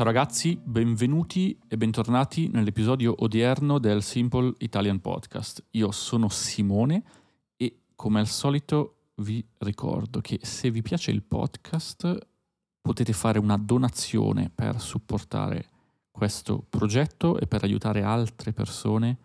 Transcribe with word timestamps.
Ciao 0.00 0.08
ragazzi, 0.08 0.58
benvenuti 0.64 1.58
e 1.68 1.76
bentornati 1.76 2.48
nell'episodio 2.48 3.14
odierno 3.18 3.78
del 3.78 4.02
Simple 4.02 4.54
Italian 4.60 4.98
Podcast. 4.98 5.62
Io 5.72 5.90
sono 5.90 6.30
Simone 6.30 7.02
e 7.54 7.80
come 7.94 8.20
al 8.20 8.26
solito 8.26 9.10
vi 9.16 9.46
ricordo 9.58 10.22
che 10.22 10.40
se 10.40 10.70
vi 10.70 10.80
piace 10.80 11.10
il 11.10 11.22
podcast 11.22 12.18
potete 12.80 13.12
fare 13.12 13.38
una 13.38 13.58
donazione 13.58 14.50
per 14.54 14.80
supportare 14.80 15.68
questo 16.10 16.64
progetto 16.66 17.38
e 17.38 17.46
per 17.46 17.62
aiutare 17.62 18.02
altre 18.02 18.54
persone 18.54 19.18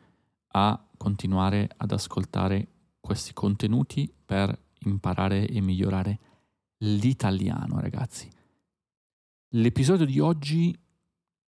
a 0.48 0.78
continuare 0.98 1.70
ad 1.78 1.94
ascoltare 1.94 2.68
questi 3.00 3.32
contenuti 3.32 4.14
per 4.26 4.54
imparare 4.80 5.48
e 5.48 5.62
migliorare 5.62 6.20
l'italiano, 6.80 7.80
ragazzi. 7.80 8.35
L'episodio 9.50 10.06
di 10.06 10.20
oggi 10.20 10.78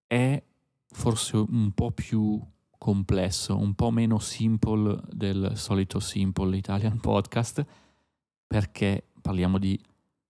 è 0.05 0.41
forse 0.87 1.35
un 1.35 1.71
po' 1.73 1.91
più 1.91 2.39
complesso, 2.77 3.57
un 3.57 3.73
po' 3.73 3.91
meno 3.91 4.19
simple 4.19 5.01
del 5.11 5.53
solito 5.55 5.99
Simple 5.99 6.55
Italian 6.55 6.99
Podcast, 7.01 7.65
perché 8.45 9.07
parliamo 9.19 9.57
di 9.57 9.77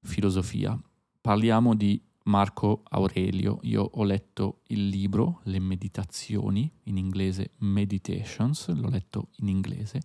filosofia, 0.02 0.80
parliamo 1.22 1.76
di 1.76 2.02
Marco 2.24 2.84
Aurelio. 2.90 3.60
Io 3.64 3.84
ho 3.84 4.04
letto 4.04 4.62
il 4.68 4.88
libro 4.88 5.42
Le 5.44 5.60
meditazioni, 5.60 6.72
in 6.84 6.98
inglese 6.98 7.52
Meditations, 7.58 8.70
l'ho 8.70 8.90
letto 8.90 9.28
in 9.38 9.50
inglese. 9.50 10.00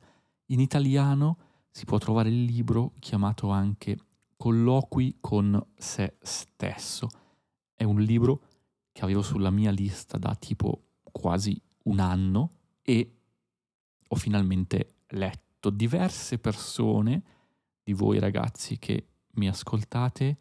In 0.47 0.61
italiano 0.61 1.39
si 1.71 1.85
può 1.85 1.97
trovare 1.99 2.29
il 2.29 2.43
libro 2.45 2.93
chiamato 2.99 3.51
anche 3.51 3.97
Colloqui 4.37 5.19
con 5.21 5.65
se 5.77 6.17
stesso 6.21 7.09
è 7.83 7.85
un 7.85 8.01
libro 8.01 8.43
che 8.93 9.03
avevo 9.03 9.23
sulla 9.23 9.51
mia 9.51 9.71
lista 9.71 10.17
da 10.17 10.35
tipo 10.35 10.85
quasi 11.03 11.61
un 11.85 11.99
anno 11.99 12.59
e 12.83 13.17
ho 14.07 14.17
finalmente 14.17 14.95
letto. 15.09 15.71
Diverse 15.71 16.39
persone 16.39 17.23
di 17.83 17.93
voi 17.93 18.19
ragazzi 18.19 18.79
che 18.79 19.07
mi 19.33 19.49
ascoltate 19.49 20.37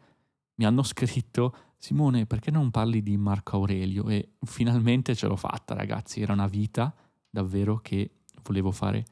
mi 0.54 0.64
hanno 0.64 0.82
scritto 0.82 1.56
Simone 1.78 2.26
perché 2.26 2.50
non 2.52 2.70
parli 2.70 3.02
di 3.02 3.16
Marco 3.16 3.56
Aurelio 3.56 4.08
e 4.08 4.34
finalmente 4.44 5.16
ce 5.16 5.26
l'ho 5.26 5.36
fatta 5.36 5.74
ragazzi, 5.74 6.20
era 6.20 6.32
una 6.32 6.46
vita 6.46 6.94
davvero 7.28 7.78
che 7.78 8.18
volevo 8.42 8.70
fare 8.70 9.04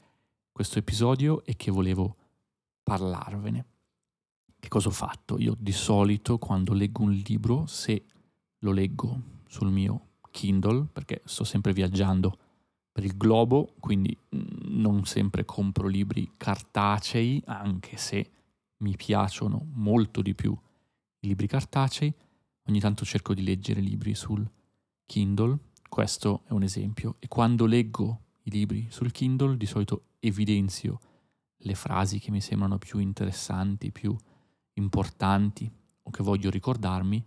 questo 0.51 0.79
episodio 0.79 1.43
e 1.43 1.57
che 1.57 1.71
volevo 1.71 2.15
parlarvene. 2.83 3.65
Che 4.57 4.67
cosa 4.69 4.87
ho 4.89 4.91
fatto? 4.91 5.37
Io 5.39 5.55
di 5.57 5.71
solito 5.71 6.37
quando 6.37 6.73
leggo 6.73 7.01
un 7.01 7.11
libro, 7.11 7.65
se 7.65 8.05
lo 8.61 8.71
leggo 8.71 9.21
sul 9.47 9.69
mio 9.69 10.07
Kindle 10.31 10.87
perché 10.91 11.21
sto 11.25 11.43
sempre 11.43 11.73
viaggiando 11.73 12.37
per 12.91 13.03
il 13.03 13.15
globo, 13.15 13.73
quindi 13.79 14.15
mm, 14.35 14.79
non 14.79 15.05
sempre 15.05 15.45
compro 15.45 15.87
libri 15.87 16.33
cartacei, 16.35 17.41
anche 17.45 17.97
se 17.97 18.31
mi 18.77 18.95
piacciono 18.95 19.67
molto 19.73 20.21
di 20.21 20.33
più 20.33 20.57
i 21.19 21.27
libri 21.27 21.47
cartacei. 21.47 22.13
Ogni 22.67 22.79
tanto 22.79 23.05
cerco 23.05 23.33
di 23.33 23.43
leggere 23.43 23.81
libri 23.81 24.13
sul 24.15 24.49
Kindle, 25.05 25.57
questo 25.87 26.43
è 26.45 26.51
un 26.51 26.63
esempio. 26.63 27.15
E 27.19 27.27
quando 27.27 27.65
leggo 27.65 28.21
i 28.43 28.51
libri 28.51 28.87
sul 28.89 29.11
Kindle, 29.11 29.57
di 29.57 29.65
solito 29.65 30.05
evidenzio 30.19 30.99
le 31.63 31.75
frasi 31.75 32.19
che 32.19 32.31
mi 32.31 32.41
sembrano 32.41 32.77
più 32.77 32.99
interessanti, 32.99 33.91
più 33.91 34.15
importanti 34.73 35.71
o 36.03 36.09
che 36.09 36.23
voglio 36.23 36.49
ricordarmi 36.49 37.23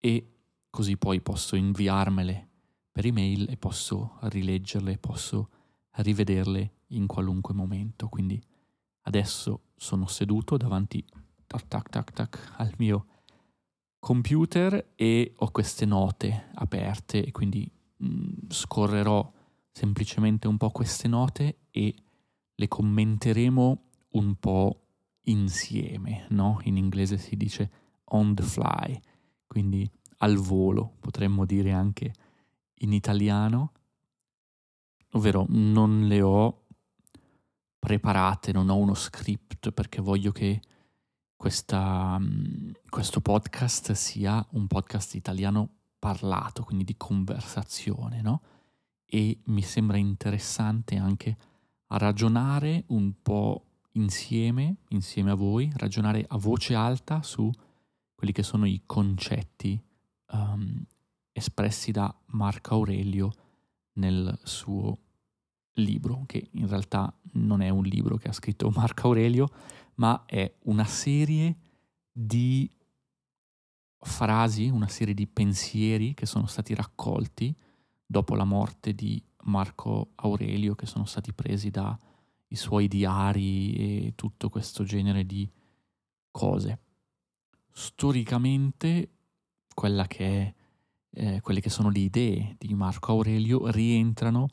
e 0.00 0.39
così 0.70 0.96
poi 0.96 1.20
posso 1.20 1.56
inviarmele 1.56 2.48
per 2.92 3.06
email 3.06 3.50
e 3.50 3.56
posso 3.56 4.16
rileggerle, 4.22 4.98
posso 4.98 5.50
rivederle 5.96 6.72
in 6.88 7.06
qualunque 7.06 7.54
momento. 7.54 8.08
Quindi 8.08 8.42
adesso 9.02 9.72
sono 9.76 10.06
seduto 10.06 10.56
davanti 10.56 11.04
tac 11.46 11.66
tac 11.68 11.88
tac 11.88 12.12
tac 12.12 12.52
al 12.56 12.72
mio 12.78 13.06
computer 13.98 14.92
e 14.94 15.34
ho 15.36 15.50
queste 15.50 15.84
note 15.84 16.48
aperte 16.54 17.24
e 17.24 17.30
quindi 17.30 17.70
mh, 17.96 18.06
mm, 18.06 18.32
scorrerò 18.48 19.32
semplicemente 19.70 20.48
un 20.48 20.56
po' 20.56 20.70
queste 20.70 21.06
note 21.06 21.58
e 21.70 21.94
le 22.54 22.68
commenteremo 22.68 23.82
un 24.10 24.34
po' 24.36 24.80
insieme, 25.24 26.26
no? 26.30 26.60
In 26.64 26.76
inglese 26.76 27.18
si 27.18 27.36
dice 27.36 27.70
on 28.12 28.34
the 28.34 28.42
fly, 28.42 29.00
quindi 29.46 29.88
al 30.22 30.36
volo, 30.36 30.96
potremmo 31.00 31.44
dire 31.44 31.72
anche 31.72 32.12
in 32.80 32.92
italiano, 32.92 33.72
ovvero 35.12 35.46
non 35.48 36.06
le 36.06 36.22
ho 36.22 36.66
preparate, 37.78 38.52
non 38.52 38.68
ho 38.68 38.76
uno 38.76 38.94
script 38.94 39.72
perché 39.72 40.00
voglio 40.00 40.32
che 40.32 40.60
questa, 41.36 42.18
mm, 42.18 42.70
questo 42.88 43.20
podcast 43.20 43.92
sia 43.92 44.46
un 44.50 44.66
podcast 44.66 45.14
italiano 45.14 45.68
parlato, 45.98 46.64
quindi 46.64 46.84
di 46.84 46.96
conversazione, 46.96 48.20
no? 48.20 48.42
E 49.06 49.40
mi 49.46 49.62
sembra 49.62 49.96
interessante 49.96 50.96
anche 50.96 51.36
ragionare 51.88 52.84
un 52.88 53.14
po' 53.22 53.64
insieme, 53.92 54.76
insieme 54.88 55.30
a 55.30 55.34
voi, 55.34 55.72
ragionare 55.76 56.24
a 56.28 56.36
voce 56.36 56.74
alta 56.74 57.22
su 57.22 57.50
quelli 58.14 58.32
che 58.32 58.42
sono 58.42 58.66
i 58.66 58.82
concetti 58.84 59.82
um, 60.32 60.84
espressi 61.32 61.90
da 61.90 62.14
Marco 62.26 62.74
Aurelio 62.74 63.32
nel 63.94 64.38
suo 64.42 64.98
libro, 65.74 66.24
che 66.26 66.48
in 66.52 66.68
realtà 66.68 67.12
non 67.32 67.62
è 67.62 67.68
un 67.68 67.84
libro 67.84 68.16
che 68.16 68.28
ha 68.28 68.32
scritto 68.32 68.70
Marco 68.74 69.08
Aurelio, 69.08 69.48
ma 69.94 70.24
è 70.26 70.52
una 70.64 70.84
serie 70.84 71.56
di 72.12 72.70
frasi, 73.98 74.68
una 74.68 74.88
serie 74.88 75.14
di 75.14 75.26
pensieri 75.26 76.14
che 76.14 76.26
sono 76.26 76.46
stati 76.46 76.74
raccolti 76.74 77.54
dopo 78.06 78.34
la 78.34 78.44
morte 78.44 78.94
di 78.94 79.22
Marco 79.44 80.12
Aurelio, 80.16 80.74
che 80.74 80.86
sono 80.86 81.04
stati 81.04 81.32
presi 81.32 81.70
dai 81.70 81.96
suoi 82.50 82.88
diari 82.88 83.74
e 83.74 84.12
tutto 84.16 84.48
questo 84.48 84.84
genere 84.84 85.24
di 85.24 85.48
cose. 86.30 86.80
Storicamente 87.72 89.19
quella 89.80 90.06
che 90.06 90.26
è, 90.26 90.54
eh, 91.12 91.40
quelle 91.40 91.62
che 91.62 91.70
sono 91.70 91.88
le 91.88 92.00
idee 92.00 92.54
di 92.58 92.74
Marco 92.74 93.12
Aurelio 93.12 93.70
rientrano 93.70 94.48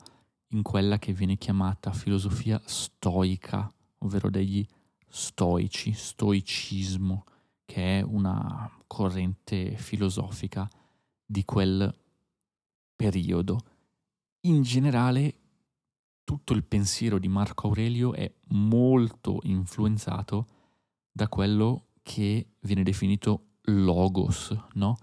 in 0.52 0.62
quella 0.62 0.98
che 0.98 1.12
viene 1.12 1.36
chiamata 1.36 1.92
filosofia 1.92 2.58
stoica, 2.64 3.70
ovvero 3.98 4.30
degli 4.30 4.66
stoici, 5.06 5.92
stoicismo, 5.92 7.24
che 7.66 7.98
è 7.98 8.02
una 8.02 8.70
corrente 8.86 9.76
filosofica 9.76 10.66
di 11.26 11.44
quel 11.44 11.94
periodo. 12.96 13.60
In 14.46 14.62
generale, 14.62 15.34
tutto 16.24 16.54
il 16.54 16.64
pensiero 16.64 17.18
di 17.18 17.28
Marco 17.28 17.66
Aurelio 17.66 18.14
è 18.14 18.32
molto 18.52 19.40
influenzato 19.42 20.46
da 21.12 21.28
quello 21.28 21.88
che 22.02 22.46
viene 22.60 22.82
definito 22.82 23.56
logos, 23.64 24.56
no? 24.72 24.96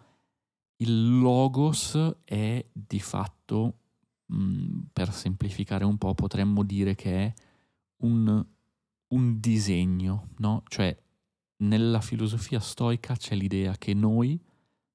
Il 0.78 1.20
logos 1.20 1.98
è 2.26 2.66
di 2.72 3.00
fatto, 3.00 3.80
mm, 4.34 4.82
per 4.92 5.14
semplificare 5.14 5.86
un 5.86 5.98
po', 5.98 6.14
potremmo 6.14 6.64
dire 6.64 6.96
che 6.96 7.26
è 7.26 7.34
un, 7.98 8.46
un 9.08 9.40
disegno, 9.40 10.30
no? 10.38 10.64
Cioè, 10.68 10.98
nella 11.58 12.02
filosofia 12.02 12.60
stoica 12.60 13.16
c'è 13.16 13.36
l'idea 13.36 13.78
che 13.78 13.94
noi 13.94 14.38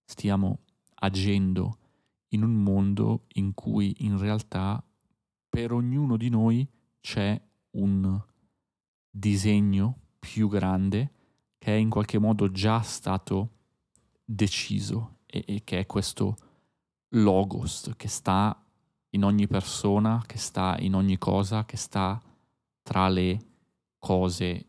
stiamo 0.05 0.61
agendo 0.97 1.79
in 2.29 2.43
un 2.43 2.63
mondo 2.63 3.25
in 3.35 3.55
cui 3.55 3.95
in 4.01 4.19
realtà 4.19 4.85
per 5.49 5.73
ognuno 5.73 6.17
di 6.17 6.29
noi 6.29 6.69
c'è 7.01 7.41
un 7.73 8.23
disegno 9.11 9.99
più 10.19 10.49
grande 10.49 11.13
che 11.59 11.75
è 11.75 11.79
in 11.79 11.89
qualche 11.89 12.19
modo 12.19 12.51
già 12.51 12.81
stato 12.83 13.51
deciso 14.25 15.19
e, 15.31 15.45
e 15.47 15.63
che 15.65 15.81
è 15.81 15.87
questo 15.87 16.37
logos 17.11 17.93
che 17.97 18.09
sta 18.09 18.61
in 19.11 19.25
ogni 19.25 19.47
persona, 19.47 20.23
che 20.27 20.39
sta 20.39 20.77
in 20.81 20.95
ogni 20.95 21.19
cosa, 21.19 21.65
che 21.65 21.77
sta 21.77 22.21
tra 22.83 23.09
le 23.09 23.39
cose. 23.99 24.67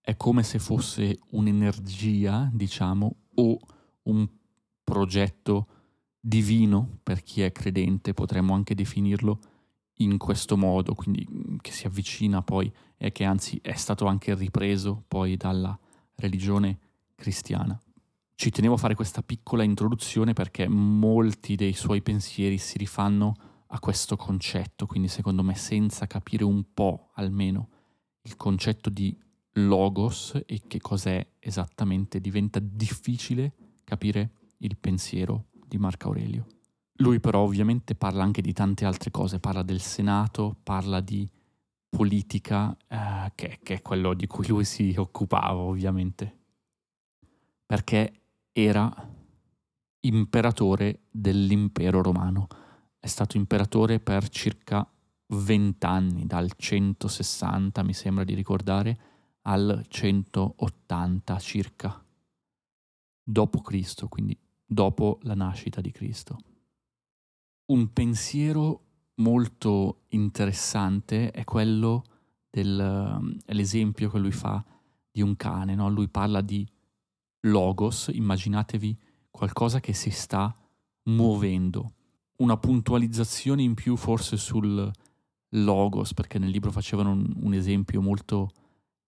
È 0.00 0.16
come 0.16 0.42
se 0.42 0.58
fosse 0.58 1.18
un'energia, 1.30 2.50
diciamo, 2.52 3.14
o 3.34 3.58
un 4.04 4.28
progetto 4.82 5.66
divino 6.18 6.98
per 7.02 7.22
chi 7.22 7.42
è 7.42 7.52
credente, 7.52 8.14
potremmo 8.14 8.54
anche 8.54 8.74
definirlo 8.74 9.38
in 10.00 10.16
questo 10.18 10.56
modo, 10.56 10.94
quindi 10.94 11.26
mm, 11.30 11.56
che 11.60 11.72
si 11.72 11.86
avvicina 11.86 12.42
poi 12.42 12.72
e 12.96 13.12
che 13.12 13.24
anzi 13.24 13.58
è 13.62 13.74
stato 13.74 14.06
anche 14.06 14.34
ripreso 14.34 15.04
poi 15.06 15.36
dalla 15.36 15.78
religione 16.16 16.78
cristiana. 17.14 17.78
Ci 18.38 18.50
tenevo 18.50 18.74
a 18.74 18.78
fare 18.78 18.94
questa 18.94 19.20
piccola 19.20 19.64
introduzione 19.64 20.32
perché 20.32 20.68
molti 20.68 21.56
dei 21.56 21.72
suoi 21.72 22.02
pensieri 22.02 22.56
si 22.56 22.78
rifanno 22.78 23.34
a 23.66 23.80
questo 23.80 24.14
concetto, 24.14 24.86
quindi 24.86 25.08
secondo 25.08 25.42
me 25.42 25.56
senza 25.56 26.06
capire 26.06 26.44
un 26.44 26.72
po' 26.72 27.10
almeno 27.14 27.68
il 28.22 28.36
concetto 28.36 28.90
di 28.90 29.18
logos 29.54 30.40
e 30.46 30.62
che 30.68 30.78
cos'è 30.80 31.32
esattamente 31.40 32.20
diventa 32.20 32.60
difficile 32.62 33.54
capire 33.82 34.30
il 34.58 34.76
pensiero 34.76 35.46
di 35.66 35.76
Marco 35.76 36.06
Aurelio. 36.06 36.46
Lui 36.98 37.18
però 37.18 37.40
ovviamente 37.40 37.96
parla 37.96 38.22
anche 38.22 38.40
di 38.40 38.52
tante 38.52 38.84
altre 38.84 39.10
cose, 39.10 39.40
parla 39.40 39.64
del 39.64 39.80
Senato, 39.80 40.56
parla 40.62 41.00
di 41.00 41.28
politica, 41.88 42.76
eh, 42.86 43.32
che, 43.34 43.58
che 43.64 43.74
è 43.74 43.82
quello 43.82 44.14
di 44.14 44.28
cui 44.28 44.46
lui 44.46 44.64
si 44.64 44.94
occupava 44.96 45.58
ovviamente, 45.58 46.36
perché 47.66 48.12
era 48.60 48.92
imperatore 50.00 51.02
dell'impero 51.10 52.02
romano. 52.02 52.48
È 52.98 53.06
stato 53.06 53.36
imperatore 53.36 54.00
per 54.00 54.28
circa 54.28 54.84
20 55.26 55.86
anni, 55.86 56.26
dal 56.26 56.50
160 56.56 57.84
mi 57.84 57.94
sembra 57.94 58.24
di 58.24 58.34
ricordare, 58.34 58.98
al 59.42 59.84
180 59.86 61.38
circa, 61.38 62.04
dopo 63.22 63.60
Cristo, 63.60 64.08
quindi 64.08 64.36
dopo 64.66 65.20
la 65.22 65.34
nascita 65.34 65.80
di 65.80 65.92
Cristo. 65.92 66.38
Un 67.66 67.92
pensiero 67.92 68.82
molto 69.16 70.06
interessante 70.08 71.30
è 71.30 71.44
quello 71.44 72.02
dell'esempio 72.50 74.10
che 74.10 74.18
lui 74.18 74.32
fa 74.32 74.64
di 75.12 75.22
un 75.22 75.36
cane, 75.36 75.76
no? 75.76 75.88
lui 75.88 76.08
parla 76.08 76.40
di 76.40 76.68
logos, 77.40 78.10
immaginatevi 78.12 78.96
qualcosa 79.30 79.80
che 79.80 79.92
si 79.92 80.10
sta 80.10 80.54
muovendo. 81.04 81.92
Una 82.36 82.56
puntualizzazione 82.56 83.62
in 83.62 83.74
più 83.74 83.96
forse 83.96 84.36
sul 84.36 84.90
logos, 85.50 86.14
perché 86.14 86.38
nel 86.38 86.50
libro 86.50 86.70
facevano 86.70 87.10
un, 87.10 87.32
un 87.42 87.54
esempio 87.54 88.00
molto 88.00 88.50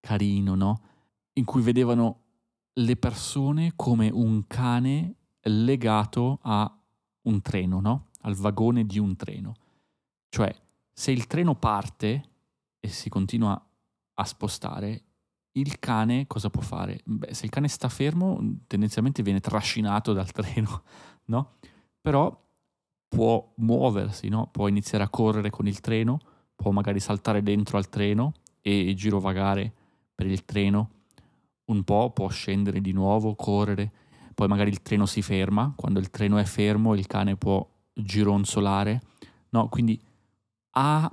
carino, 0.01 0.55
no? 0.55 0.83
In 1.35 1.45
cui 1.45 1.63
vedevano 1.63 2.23
le 2.75 2.97
persone 2.97 3.73
come 3.77 4.11
un 4.11 4.47
cane 4.47 5.15
legato 5.43 6.39
a 6.43 6.73
un 7.23 7.41
treno, 7.43 7.81
no? 7.81 8.09
Al 8.23 8.35
vagone 8.35 8.85
di 8.85 8.99
un 8.99 9.17
treno. 9.17 9.55
Cioè, 10.29 10.55
se 10.93 11.11
il 11.11 11.27
treno 11.27 11.55
parte 11.55 12.29
e 12.79 12.89
si 12.89 13.09
continua 13.09 13.63
a 14.15 14.25
spostare, 14.25 15.05
il 15.53 15.79
cane 15.79 16.27
cosa 16.27 16.51
può 16.51 16.63
fare? 16.63 17.01
Beh, 17.05 17.35
se 17.35 17.45
il 17.45 17.51
cane 17.51 17.69
sta 17.69 17.89
fermo, 17.89 18.39
tendenzialmente 18.67 19.23
viene 19.23 19.41
trascinato 19.41 20.13
dal 20.13 20.31
treno, 20.31 20.83
no? 21.27 21.55
Però 22.01 22.49
può 23.09 23.53
muoversi, 23.57 24.29
no? 24.29 24.49
Può 24.51 24.69
iniziare 24.69 25.05
a 25.05 25.09
correre 25.09 25.51
con 25.51 25.67
il 25.67 25.81
treno, 25.81 26.19
può 26.55 26.71
magari 26.71 27.01
saltare 27.01 27.43
dentro 27.43 27.77
al 27.77 27.89
treno 27.89 28.35
e 28.61 28.93
girovagare 28.95 29.73
per 30.15 30.27
il 30.27 30.45
treno 30.45 30.91
un 31.71 31.83
po', 31.85 32.11
può 32.11 32.29
scendere 32.29 32.81
di 32.81 32.93
nuovo, 32.93 33.35
correre, 33.35 33.91
poi 34.35 34.49
magari 34.49 34.71
il 34.71 34.83
treno 34.83 35.07
si 35.07 35.23
ferma, 35.23 35.73
quando 35.77 35.99
il 35.99 36.11
treno 36.11 36.39
è 36.39 36.45
fermo 36.45 36.95
il 36.95 37.07
cane 37.07 37.37
può 37.37 37.67
gironzolare, 37.93 39.03
no? 39.51 39.69
Quindi 39.69 40.01
ha 40.73 41.11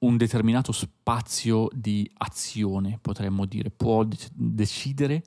un 0.00 0.16
determinato 0.16 0.72
spazio 0.72 1.68
di 1.72 2.10
azione, 2.18 2.98
potremmo 3.00 3.44
dire, 3.44 3.70
può 3.70 4.04
dec- 4.04 4.30
decidere 4.32 5.22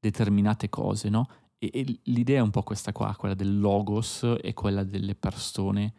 determinate 0.00 0.68
cose, 0.68 1.08
no? 1.08 1.28
E, 1.58 1.70
e, 1.72 2.00
l'idea 2.04 2.38
è 2.38 2.42
un 2.42 2.50
po' 2.50 2.62
questa 2.62 2.92
qua, 2.92 3.14
quella 3.16 3.34
del 3.34 3.58
logos 3.58 4.36
e 4.40 4.52
quella 4.52 4.82
delle 4.82 5.14
persone 5.14 5.94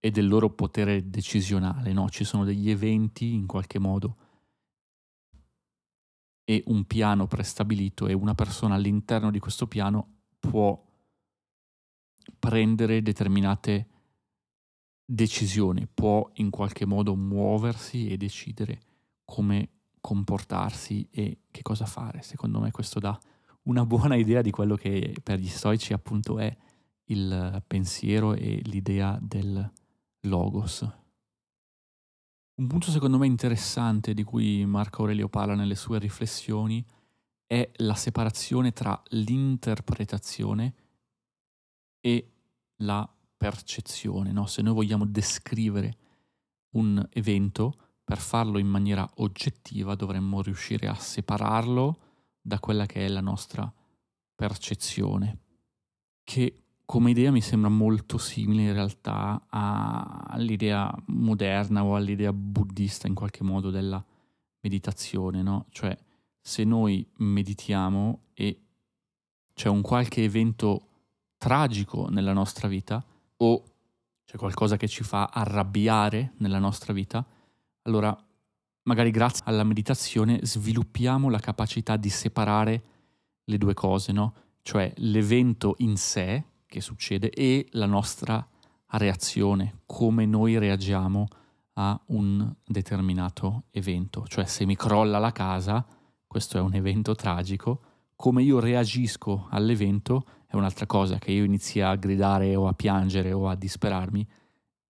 e 0.00 0.10
del 0.10 0.28
loro 0.28 0.50
potere 0.50 1.08
decisionale, 1.08 1.92
no? 1.92 2.08
Ci 2.08 2.24
sono 2.24 2.44
degli 2.44 2.70
eventi 2.70 3.32
in 3.34 3.46
qualche 3.46 3.78
modo 3.78 4.16
e 6.44 6.62
un 6.68 6.86
piano 6.86 7.26
prestabilito 7.26 8.06
e 8.06 8.14
una 8.14 8.34
persona 8.34 8.74
all'interno 8.74 9.30
di 9.30 9.38
questo 9.38 9.66
piano 9.66 10.20
può 10.38 10.82
prendere 12.38 13.02
determinate 13.02 13.97
decisione, 15.10 15.88
può 15.92 16.28
in 16.34 16.50
qualche 16.50 16.84
modo 16.84 17.16
muoversi 17.16 18.08
e 18.08 18.18
decidere 18.18 18.80
come 19.24 19.70
comportarsi 20.00 21.08
e 21.10 21.44
che 21.50 21.62
cosa 21.62 21.86
fare. 21.86 22.20
Secondo 22.20 22.60
me 22.60 22.70
questo 22.70 22.98
dà 22.98 23.18
una 23.62 23.86
buona 23.86 24.16
idea 24.16 24.42
di 24.42 24.50
quello 24.50 24.76
che 24.76 25.16
per 25.22 25.38
gli 25.38 25.48
stoici 25.48 25.94
appunto 25.94 26.38
è 26.38 26.54
il 27.04 27.62
pensiero 27.66 28.34
e 28.34 28.60
l'idea 28.64 29.18
del 29.20 29.72
logos. 30.20 30.86
Un 32.56 32.66
punto 32.66 32.90
secondo 32.90 33.16
me 33.16 33.26
interessante 33.26 34.12
di 34.12 34.24
cui 34.24 34.66
Marco 34.66 35.02
Aurelio 35.02 35.28
parla 35.28 35.54
nelle 35.54 35.74
sue 35.76 35.98
riflessioni 35.98 36.84
è 37.46 37.70
la 37.76 37.94
separazione 37.94 38.72
tra 38.72 39.00
l'interpretazione 39.08 40.74
e 41.98 42.32
la 42.82 43.10
percezione, 43.38 44.32
no? 44.32 44.46
se 44.46 44.60
noi 44.60 44.74
vogliamo 44.74 45.06
descrivere 45.06 45.96
un 46.72 47.02
evento, 47.12 47.74
per 48.04 48.18
farlo 48.18 48.58
in 48.58 48.66
maniera 48.66 49.08
oggettiva 49.16 49.94
dovremmo 49.94 50.42
riuscire 50.42 50.88
a 50.88 50.94
separarlo 50.94 51.98
da 52.40 52.58
quella 52.58 52.86
che 52.86 53.04
è 53.04 53.08
la 53.08 53.20
nostra 53.20 53.72
percezione, 54.34 55.38
che 56.24 56.62
come 56.84 57.10
idea 57.10 57.30
mi 57.30 57.42
sembra 57.42 57.68
molto 57.68 58.16
simile 58.16 58.62
in 58.62 58.72
realtà 58.72 59.44
all'idea 59.50 60.90
moderna 61.08 61.84
o 61.84 61.94
all'idea 61.94 62.32
buddista 62.32 63.06
in 63.06 63.14
qualche 63.14 63.44
modo 63.44 63.70
della 63.70 64.02
meditazione, 64.60 65.42
no? 65.42 65.66
Cioè 65.68 65.96
se 66.40 66.64
noi 66.64 67.06
meditiamo 67.16 68.28
e 68.32 68.58
c'è 69.52 69.68
un 69.68 69.82
qualche 69.82 70.24
evento 70.24 70.86
tragico 71.36 72.08
nella 72.08 72.32
nostra 72.32 72.68
vita, 72.68 73.04
o 73.38 73.64
c'è 74.24 74.36
qualcosa 74.36 74.76
che 74.76 74.88
ci 74.88 75.02
fa 75.02 75.30
arrabbiare 75.32 76.34
nella 76.38 76.58
nostra 76.58 76.92
vita, 76.92 77.24
allora 77.82 78.16
magari 78.82 79.10
grazie 79.10 79.44
alla 79.46 79.64
meditazione 79.64 80.40
sviluppiamo 80.42 81.28
la 81.28 81.38
capacità 81.38 81.96
di 81.96 82.08
separare 82.08 82.82
le 83.44 83.58
due 83.58 83.74
cose, 83.74 84.12
no? 84.12 84.34
Cioè 84.62 84.92
l'evento 84.96 85.74
in 85.78 85.96
sé 85.96 86.44
che 86.66 86.80
succede 86.80 87.30
e 87.30 87.66
la 87.72 87.86
nostra 87.86 88.46
reazione, 88.90 89.80
come 89.86 90.26
noi 90.26 90.58
reagiamo 90.58 91.26
a 91.74 91.98
un 92.06 92.54
determinato 92.64 93.64
evento. 93.70 94.26
Cioè 94.26 94.44
se 94.46 94.66
mi 94.66 94.76
crolla 94.76 95.18
la 95.18 95.32
casa, 95.32 95.84
questo 96.26 96.58
è 96.58 96.60
un 96.60 96.74
evento 96.74 97.14
tragico, 97.14 97.82
come 98.16 98.42
io 98.42 98.58
reagisco 98.58 99.46
all'evento 99.50 100.24
è 100.50 100.56
un'altra 100.56 100.86
cosa, 100.86 101.18
che 101.18 101.30
io 101.30 101.44
inizi 101.44 101.82
a 101.82 101.94
gridare 101.94 102.56
o 102.56 102.68
a 102.68 102.72
piangere 102.72 103.32
o 103.32 103.48
a 103.48 103.54
disperarmi 103.54 104.26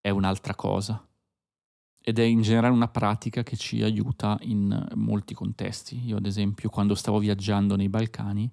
è 0.01 0.09
un'altra 0.09 0.55
cosa. 0.55 1.05
Ed 2.01 2.21
è 2.21 2.23
in 2.23 2.43
generale 2.43 2.73
una 2.73 2.87
pratica 2.87 3.43
che 3.43 3.57
ci 3.57 3.83
aiuta 3.83 4.39
in 4.43 4.87
molti 4.95 5.35
contesti. 5.35 6.01
Io 6.07 6.17
ad 6.17 6.27
esempio 6.27 6.71
quando 6.71 6.95
stavo 6.95 7.19
viaggiando 7.19 7.75
nei 7.75 7.89
Balcani, 7.89 8.49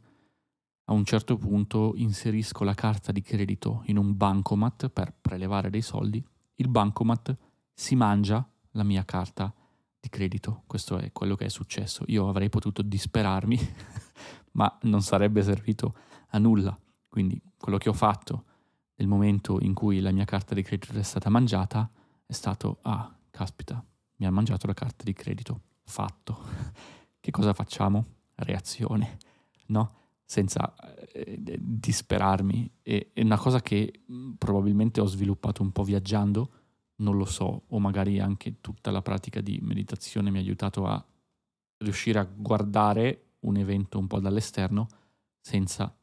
a 0.86 0.94
un 0.94 1.06
certo 1.06 1.38
punto 1.38 1.94
inserisco 1.96 2.64
la 2.64 2.74
carta 2.74 3.12
di 3.12 3.22
credito 3.22 3.84
in 3.86 3.98
un 3.98 4.18
bancomat 4.18 4.90
per 4.90 5.14
prelevare 5.22 5.70
dei 5.70 5.84
soldi, 5.84 6.24
il 6.56 6.68
bancomat 6.68 7.38
si 7.72 7.96
mangia 7.96 8.48
la 8.72 8.84
mia 8.84 9.06
carta 9.06 9.54
di 10.00 10.10
credito. 10.10 10.64
Questo 10.66 10.98
è 10.98 11.12
quello 11.12 11.36
che 11.36 11.46
è 11.46 11.50
successo. 11.50 12.04
Io 12.08 12.28
avrei 12.28 12.50
potuto 12.50 12.82
disperarmi, 12.82 13.60
ma 14.54 14.76
non 14.84 15.04
sarebbe 15.04 15.44
servito 15.44 15.96
a 16.30 16.40
nulla. 16.40 16.76
Quindi 17.16 17.42
quello 17.56 17.78
che 17.78 17.88
ho 17.88 17.94
fatto 17.94 18.44
nel 18.96 19.08
momento 19.08 19.62
in 19.62 19.74
cui 19.74 20.02
la 20.02 20.12
mia 20.12 20.26
carta 20.26 20.54
di 20.54 20.62
credito 20.64 20.92
è 21.00 21.02
stata 21.02 21.30
mangiata 21.30 21.90
è 22.26 22.34
stato, 22.34 22.80
ah, 22.82 23.10
caspita, 23.32 23.82
mi 24.18 24.26
ha 24.26 24.32
mangiato 24.32 24.68
la 24.68 24.74
carta 24.74 25.06
di 25.06 25.14
credito. 25.14 25.62
Fatto. 25.86 26.38
che 27.22 27.32
cosa 27.32 27.54
facciamo? 27.54 28.06
Reazione, 28.36 29.18
no? 29.68 29.96
Senza 30.26 30.76
eh, 31.14 31.40
disperarmi. 31.58 32.70
E, 32.82 33.12
è 33.14 33.22
una 33.22 33.38
cosa 33.38 33.62
che 33.62 34.02
mh, 34.06 34.32
probabilmente 34.32 35.00
ho 35.00 35.06
sviluppato 35.06 35.62
un 35.62 35.72
po' 35.72 35.84
viaggiando, 35.84 36.52
non 36.96 37.16
lo 37.16 37.24
so, 37.24 37.64
o 37.66 37.80
magari 37.80 38.20
anche 38.20 38.60
tutta 38.60 38.92
la 38.92 39.02
pratica 39.02 39.40
di 39.40 39.58
meditazione 39.62 40.32
mi 40.32 40.40
ha 40.40 40.42
aiutato 40.42 40.86
a 40.86 41.02
riuscire 41.78 42.20
a 42.20 42.26
guardare 42.26 43.36
un 43.46 43.56
evento 43.56 44.00
un 44.00 44.08
po' 44.08 44.20
dall'esterno 44.20 44.90
senza 45.40 45.98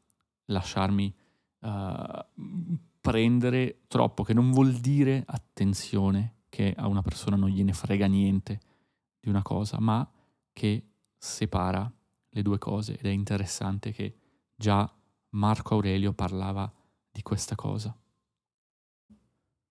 lasciarmi 0.53 1.13
uh, 1.59 2.79
prendere 3.01 3.81
troppo, 3.87 4.23
che 4.23 4.33
non 4.33 4.51
vuol 4.51 4.73
dire 4.75 5.23
attenzione, 5.25 6.43
che 6.47 6.73
a 6.77 6.87
una 6.87 7.01
persona 7.01 7.35
non 7.35 7.49
gliene 7.49 7.73
frega 7.73 8.05
niente 8.05 8.59
di 9.19 9.27
una 9.27 9.41
cosa, 9.41 9.79
ma 9.81 10.09
che 10.53 10.87
separa 11.17 11.91
le 12.29 12.41
due 12.41 12.57
cose 12.57 12.97
ed 12.97 13.05
è 13.05 13.09
interessante 13.09 13.91
che 13.91 14.15
già 14.55 14.89
Marco 15.29 15.73
Aurelio 15.73 16.13
parlava 16.13 16.71
di 17.11 17.21
questa 17.21 17.55
cosa. 17.55 17.95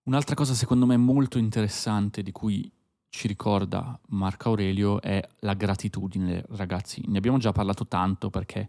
Un'altra 0.03 0.35
cosa 0.35 0.53
secondo 0.53 0.85
me 0.85 0.97
molto 0.97 1.37
interessante 1.37 2.21
di 2.21 2.31
cui 2.31 2.69
ci 3.09 3.27
ricorda 3.27 3.99
Marco 4.07 4.49
Aurelio 4.49 5.01
è 5.01 5.21
la 5.39 5.53
gratitudine, 5.53 6.43
ragazzi. 6.49 7.03
Ne 7.07 7.17
abbiamo 7.17 7.37
già 7.37 7.51
parlato 7.51 7.87
tanto 7.87 8.29
perché 8.29 8.67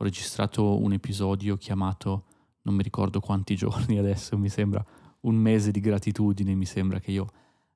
ho 0.00 0.04
registrato 0.04 0.80
un 0.80 0.94
episodio 0.94 1.58
chiamato, 1.58 2.24
non 2.62 2.74
mi 2.74 2.82
ricordo 2.82 3.20
quanti 3.20 3.54
giorni 3.56 3.98
adesso, 3.98 4.38
mi 4.38 4.48
sembra 4.48 4.84
un 5.20 5.34
mese 5.34 5.70
di 5.70 5.80
gratitudine, 5.80 6.54
mi 6.54 6.64
sembra 6.64 6.98
che 6.98 7.10
io 7.10 7.26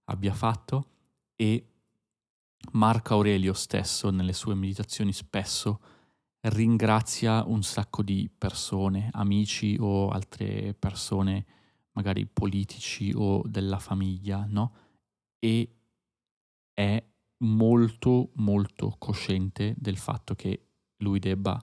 abbia 0.05 0.33
fatto 0.33 0.89
e 1.37 1.69
Marco 2.73 3.13
Aurelio 3.13 3.53
stesso 3.53 4.09
nelle 4.09 4.33
sue 4.33 4.55
meditazioni 4.55 5.13
spesso 5.13 5.81
ringrazia 6.41 7.45
un 7.45 7.63
sacco 7.63 8.03
di 8.03 8.31
persone, 8.37 9.11
amici 9.13 9.77
o 9.79 10.09
altre 10.09 10.75
persone 10.75 11.45
magari 11.93 12.27
politici 12.27 13.13
o 13.15 13.43
della 13.45 13.79
famiglia, 13.79 14.47
no? 14.49 14.75
E 15.39 15.77
è 16.73 17.05
molto 17.39 18.31
molto 18.37 18.95
cosciente 18.99 19.75
del 19.77 19.99
fatto 19.99 20.35
che 20.35 20.69
lui 20.97 21.19
debba 21.19 21.63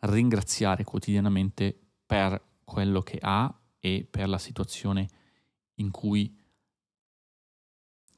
ringraziare 0.00 0.84
quotidianamente 0.84 1.76
per 2.06 2.40
quello 2.64 3.02
che 3.02 3.18
ha 3.20 3.52
e 3.78 4.06
per 4.08 4.28
la 4.28 4.38
situazione 4.38 5.08
in 5.74 5.90
cui 5.90 6.36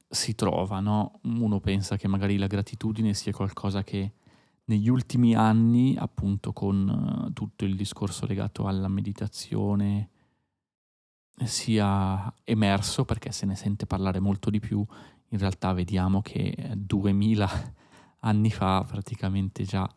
si 0.07 0.35
trova, 0.35 0.79
no? 0.79 1.19
Uno 1.23 1.59
pensa 1.59 1.95
che 1.95 2.07
magari 2.07 2.37
la 2.37 2.47
gratitudine 2.47 3.13
sia 3.13 3.31
qualcosa 3.31 3.83
che 3.83 4.13
negli 4.65 4.89
ultimi 4.89 5.35
anni, 5.35 5.95
appunto 5.97 6.53
con 6.53 7.25
uh, 7.27 7.33
tutto 7.33 7.65
il 7.65 7.75
discorso 7.75 8.25
legato 8.25 8.67
alla 8.67 8.87
meditazione, 8.87 10.09
sia 11.43 12.31
emerso 12.43 13.05
perché 13.05 13.31
se 13.31 13.45
ne 13.45 13.55
sente 13.55 13.85
parlare 13.85 14.19
molto 14.19 14.49
di 14.49 14.59
più, 14.59 14.85
in 15.29 15.37
realtà 15.37 15.73
vediamo 15.73 16.21
che 16.21 16.73
2000 16.75 17.73
anni 18.21 18.51
fa 18.51 18.83
praticamente 18.83 19.63
già 19.63 19.89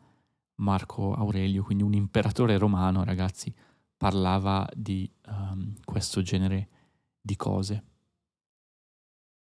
Marco 0.56 1.14
Aurelio, 1.14 1.62
quindi 1.62 1.82
un 1.82 1.94
imperatore 1.94 2.56
romano, 2.58 3.04
ragazzi, 3.04 3.54
parlava 3.96 4.68
di 4.74 5.10
um, 5.26 5.74
questo 5.84 6.22
genere 6.22 6.68
di 7.20 7.36
cose. 7.36 7.84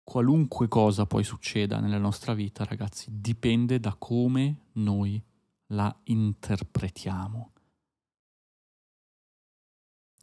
Qualunque 0.04 0.68
cosa 0.68 1.06
poi 1.06 1.24
succeda 1.24 1.80
nella 1.80 1.98
nostra 1.98 2.34
vita, 2.34 2.64
ragazzi, 2.64 3.08
dipende 3.12 3.80
da 3.80 3.94
come 3.98 4.66
noi 4.72 5.22
la 5.68 5.94
interpretiamo 6.04 7.52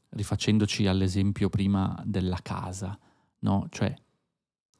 rifacendoci 0.10 0.88
all'esempio 0.88 1.50
prima 1.50 2.02
della 2.06 2.40
casa, 2.42 2.98
no? 3.40 3.68
Cioè, 3.70 3.94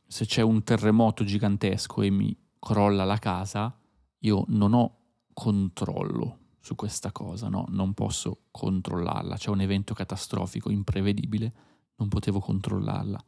se 0.08 0.26
c'è 0.26 0.42
un 0.42 0.64
terremoto 0.64 1.24
gigantesco 1.24 2.02
e 2.02 2.10
mi 2.10 2.36
crolla 2.58 3.04
la 3.04 3.18
casa, 3.18 3.78
io 4.20 4.44
non 4.48 4.74
ho 4.74 4.99
controllo 5.40 6.40
su 6.60 6.76
questa 6.76 7.14
cosa, 7.14 7.48
no? 7.48 7.66
Non 7.70 7.94
posso 7.94 8.48
controllarla. 8.52 9.38
C'è 9.38 9.50
un 9.50 9.62
evento 9.62 9.94
catastrofico, 9.94 10.70
imprevedibile, 10.70 11.54
non 11.96 12.10
potevo 12.10 12.42
controllarla. 12.42 13.24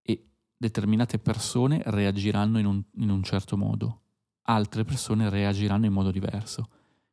E 0.00 0.28
determinate 0.56 1.18
persone 1.18 1.82
reagiranno 1.86 2.60
in 2.60 2.66
un, 2.66 2.80
in 2.98 3.10
un 3.10 3.24
certo 3.24 3.56
modo, 3.56 4.02
altre 4.42 4.84
persone 4.84 5.28
reagiranno 5.28 5.86
in 5.86 5.92
modo 5.92 6.12
diverso. 6.12 6.68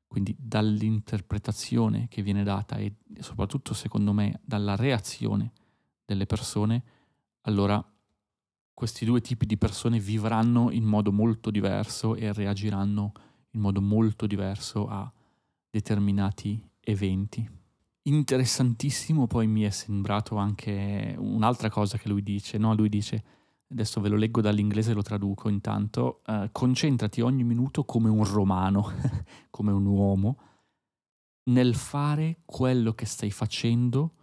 Quindi 0.05 0.35
dall'interpretazione 0.37 2.07
che 2.07 2.21
viene 2.21 2.43
data 2.43 2.75
e 2.77 2.93
soprattutto 3.19 3.73
secondo 3.73 4.13
me 4.13 4.41
dalla 4.45 4.75
reazione 4.75 5.51
delle 6.05 6.27
persone, 6.27 6.83
allora 7.41 7.83
questi 8.75 9.05
due 9.05 9.21
tipi 9.21 9.47
di 9.47 9.57
persone 9.57 9.99
vivranno 9.99 10.69
in 10.69 10.83
modo 10.83 11.11
molto 11.11 11.49
diverso 11.49 12.13
e 12.13 12.31
reagiranno 12.31 13.11
in 13.55 13.61
modo 13.61 13.81
molto 13.81 14.27
diverso 14.27 14.87
a 14.87 15.11
determinati 15.69 16.61
eventi. 16.81 17.49
Interessantissimo 18.03 19.25
poi 19.25 19.47
mi 19.47 19.63
è 19.63 19.71
sembrato 19.71 20.35
anche 20.35 21.15
un'altra 21.17 21.69
cosa 21.69 21.97
che 21.97 22.07
lui 22.07 22.21
dice, 22.21 22.57
no? 22.57 22.75
Lui 22.75 22.89
dice 22.89 23.23
adesso 23.67 23.99
ve 23.99 24.09
lo 24.09 24.15
leggo 24.15 24.41
dall'inglese 24.41 24.91
e 24.91 24.93
lo 24.93 25.01
traduco 25.01 25.49
intanto, 25.49 26.21
uh, 26.27 26.49
concentrati 26.51 27.21
ogni 27.21 27.43
minuto 27.43 27.83
come 27.83 28.09
un 28.09 28.23
romano, 28.23 28.91
come 29.49 29.71
un 29.71 29.85
uomo, 29.85 30.37
nel 31.49 31.73
fare 31.75 32.41
quello 32.45 32.93
che 32.93 33.05
stai 33.05 33.31
facendo 33.31 34.13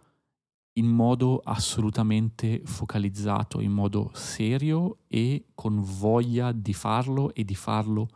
in 0.77 0.87
modo 0.87 1.39
assolutamente 1.43 2.61
focalizzato, 2.63 3.59
in 3.59 3.71
modo 3.71 4.11
serio 4.13 4.99
e 5.07 5.47
con 5.53 5.81
voglia 5.81 6.51
di 6.51 6.73
farlo 6.73 7.33
e 7.33 7.43
di 7.43 7.53
farlo 7.53 8.07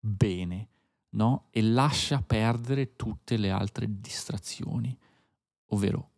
bene, 0.00 0.68
no? 1.10 1.46
E 1.50 1.62
lascia 1.62 2.22
perdere 2.22 2.96
tutte 2.96 3.36
le 3.36 3.50
altre 3.50 4.00
distrazioni, 4.00 4.96
ovvero 5.66 6.10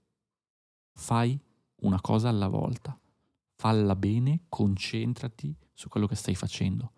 fai 0.95 1.39
una 1.77 2.01
cosa 2.01 2.29
alla 2.29 2.49
volta 2.49 2.97
falla 3.63 3.95
bene, 3.95 4.47
concentrati 4.49 5.55
su 5.73 5.89
quello 5.89 6.09
che 6.09 6.17
stai 6.17 6.35
facendo. 6.35 6.91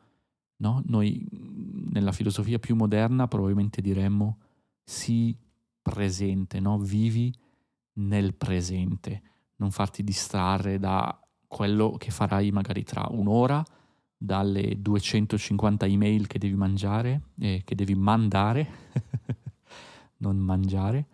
No? 0.57 0.83
Noi 0.87 1.27
nella 1.31 2.11
filosofia 2.11 2.59
più 2.59 2.75
moderna 2.75 3.29
probabilmente 3.29 3.83
diremmo 3.83 4.39
sii 4.83 5.39
presente, 5.83 6.61
no? 6.61 6.79
vivi 6.79 7.31
nel 7.97 8.35
presente, 8.35 9.23
non 9.57 9.71
farti 9.73 10.03
distrarre 10.03 10.79
da 10.79 11.21
quello 11.47 11.97
che 11.99 12.11
farai 12.11 12.51
magari 12.51 12.83
tra 12.83 13.07
un'ora, 13.11 13.63
dalle 14.25 14.81
250 14.81 15.87
email 15.87 16.27
che 16.27 16.39
devi 16.39 16.55
mangiare, 16.55 17.29
eh, 17.39 17.63
che 17.65 17.75
devi 17.75 17.95
mandare, 17.95 18.69
non 20.19 20.39
mangiare, 20.39 21.07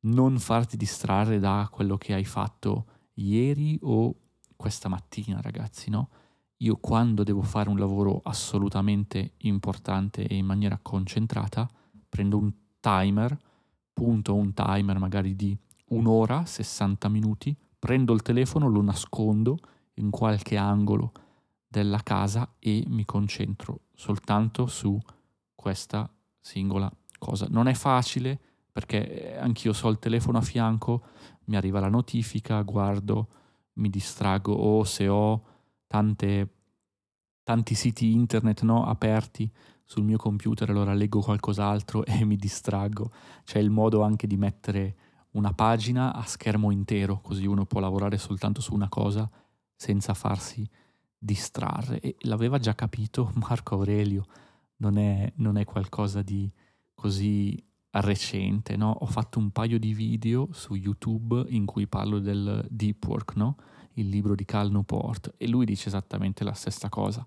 non 0.00 0.38
farti 0.38 0.76
distrarre 0.76 1.40
da 1.40 1.68
quello 1.70 1.96
che 1.96 2.14
hai 2.14 2.24
fatto 2.24 2.86
ieri 3.14 3.78
o 3.82 4.14
questa 4.54 4.88
mattina, 4.88 5.40
ragazzi, 5.40 5.90
no? 5.90 6.08
Io 6.58 6.76
quando 6.76 7.24
devo 7.24 7.42
fare 7.42 7.68
un 7.68 7.78
lavoro 7.78 8.20
assolutamente 8.22 9.32
importante 9.38 10.26
e 10.26 10.36
in 10.36 10.46
maniera 10.46 10.78
concentrata, 10.80 11.68
prendo 12.08 12.38
un 12.38 12.52
timer, 12.78 13.36
punto 13.92 14.34
un 14.34 14.54
timer 14.54 14.98
magari 14.98 15.34
di 15.34 15.56
un'ora, 15.88 16.46
60 16.46 17.08
minuti, 17.08 17.54
prendo 17.78 18.14
il 18.14 18.22
telefono, 18.22 18.68
lo 18.68 18.80
nascondo 18.80 19.58
in 19.94 20.10
qualche 20.10 20.56
angolo 20.56 21.12
della 21.74 22.04
casa 22.04 22.54
e 22.60 22.84
mi 22.86 23.04
concentro 23.04 23.80
soltanto 23.94 24.66
su 24.66 24.96
questa 25.56 26.08
singola 26.40 26.88
cosa. 27.18 27.46
Non 27.50 27.66
è 27.66 27.74
facile 27.74 28.38
perché 28.70 29.36
anch'io 29.36 29.72
so 29.72 29.88
il 29.88 29.98
telefono 29.98 30.38
a 30.38 30.42
fianco, 30.42 31.02
mi 31.46 31.56
arriva 31.56 31.80
la 31.80 31.88
notifica, 31.88 32.62
guardo 32.62 33.28
mi 33.74 33.90
distraggo 33.90 34.52
o 34.52 34.84
se 34.84 35.08
ho 35.08 35.42
tante, 35.88 36.48
tanti 37.42 37.74
siti 37.74 38.12
internet 38.12 38.62
no, 38.62 38.86
aperti 38.86 39.50
sul 39.82 40.04
mio 40.04 40.16
computer 40.16 40.70
allora 40.70 40.94
leggo 40.94 41.20
qualcos'altro 41.20 42.04
e 42.06 42.24
mi 42.24 42.36
distraggo. 42.36 43.10
C'è 43.42 43.58
il 43.58 43.70
modo 43.70 44.02
anche 44.02 44.28
di 44.28 44.36
mettere 44.36 44.96
una 45.32 45.52
pagina 45.52 46.14
a 46.14 46.22
schermo 46.22 46.70
intero, 46.70 47.20
così 47.20 47.46
uno 47.46 47.66
può 47.66 47.80
lavorare 47.80 48.16
soltanto 48.16 48.60
su 48.60 48.74
una 48.74 48.88
cosa 48.88 49.28
senza 49.74 50.14
farsi 50.14 50.68
distrarre. 51.24 52.00
E 52.00 52.16
l'aveva 52.20 52.58
già 52.58 52.74
capito 52.74 53.32
Marco 53.48 53.76
Aurelio, 53.76 54.26
non 54.76 54.98
è, 54.98 55.32
non 55.36 55.56
è 55.56 55.64
qualcosa 55.64 56.22
di 56.22 56.50
così 56.94 57.62
recente, 57.90 58.76
no? 58.76 58.90
Ho 58.90 59.06
fatto 59.06 59.38
un 59.38 59.50
paio 59.50 59.78
di 59.78 59.94
video 59.94 60.48
su 60.52 60.74
YouTube 60.74 61.44
in 61.48 61.64
cui 61.64 61.86
parlo 61.86 62.18
del 62.18 62.66
deep 62.68 63.06
work, 63.06 63.36
no? 63.36 63.56
Il 63.94 64.08
libro 64.08 64.34
di 64.34 64.44
Cal 64.44 64.70
Newport 64.70 65.34
e 65.36 65.46
lui 65.46 65.64
dice 65.64 65.88
esattamente 65.88 66.44
la 66.44 66.52
stessa 66.52 66.88
cosa. 66.88 67.26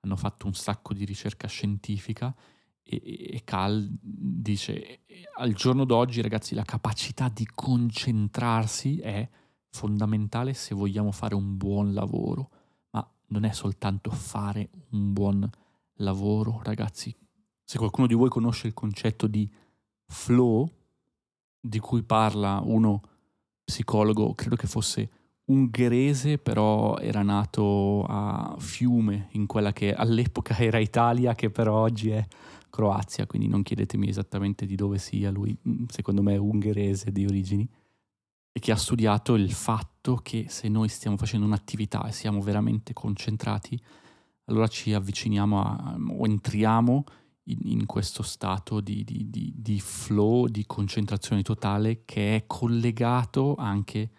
Hanno 0.00 0.16
fatto 0.16 0.46
un 0.46 0.54
sacco 0.54 0.92
di 0.92 1.04
ricerca 1.04 1.46
scientifica 1.46 2.34
e, 2.82 3.00
e 3.32 3.42
Cal 3.44 3.88
dice 4.00 5.02
al 5.38 5.52
giorno 5.52 5.84
d'oggi, 5.84 6.20
ragazzi, 6.20 6.54
la 6.54 6.64
capacità 6.64 7.28
di 7.28 7.46
concentrarsi 7.46 8.98
è 8.98 9.28
fondamentale 9.70 10.54
se 10.54 10.74
vogliamo 10.74 11.12
fare 11.12 11.34
un 11.34 11.56
buon 11.56 11.92
lavoro, 11.92 12.50
non 13.28 13.44
è 13.44 13.52
soltanto 13.52 14.10
fare 14.10 14.70
un 14.90 15.12
buon 15.12 15.48
lavoro, 15.94 16.60
ragazzi. 16.62 17.14
Se 17.64 17.78
qualcuno 17.78 18.06
di 18.06 18.14
voi 18.14 18.28
conosce 18.28 18.66
il 18.66 18.74
concetto 18.74 19.26
di 19.26 19.50
flow 20.06 20.70
di 21.60 21.78
cui 21.78 22.02
parla 22.02 22.60
uno 22.64 23.02
psicologo, 23.64 24.32
credo 24.34 24.56
che 24.56 24.66
fosse 24.66 25.10
ungherese, 25.48 26.38
però 26.38 26.96
era 26.98 27.22
nato 27.22 28.04
a 28.04 28.54
Fiume, 28.58 29.28
in 29.32 29.46
quella 29.46 29.72
che 29.72 29.92
all'epoca 29.94 30.56
era 30.58 30.78
Italia, 30.78 31.34
che 31.34 31.50
però 31.50 31.76
oggi 31.76 32.10
è 32.10 32.26
Croazia, 32.70 33.26
quindi 33.26 33.48
non 33.48 33.62
chiedetemi 33.62 34.08
esattamente 34.08 34.66
di 34.66 34.74
dove 34.74 34.98
sia 34.98 35.30
lui, 35.30 35.56
secondo 35.88 36.22
me 36.22 36.34
è 36.34 36.38
ungherese 36.38 37.12
di 37.12 37.24
origini, 37.24 37.68
e 38.52 38.60
che 38.60 38.72
ha 38.72 38.76
studiato 38.76 39.34
il 39.34 39.52
fatto 39.52 39.97
che 40.16 40.46
se 40.48 40.68
noi 40.68 40.88
stiamo 40.88 41.16
facendo 41.16 41.46
un'attività 41.46 42.06
e 42.06 42.12
siamo 42.12 42.40
veramente 42.40 42.92
concentrati, 42.92 43.80
allora 44.44 44.66
ci 44.66 44.92
avviciniamo 44.92 45.60
a, 45.60 45.96
o 46.10 46.24
entriamo 46.26 47.04
in, 47.44 47.58
in 47.62 47.86
questo 47.86 48.22
stato 48.22 48.80
di, 48.80 49.04
di, 49.04 49.28
di, 49.28 49.52
di, 49.56 49.80
flow, 49.80 50.46
di 50.46 50.64
concentrazione 50.66 51.42
totale 51.42 52.04
che 52.04 52.36
è 52.36 52.44
collegato 52.46 53.54
anche 53.56 54.10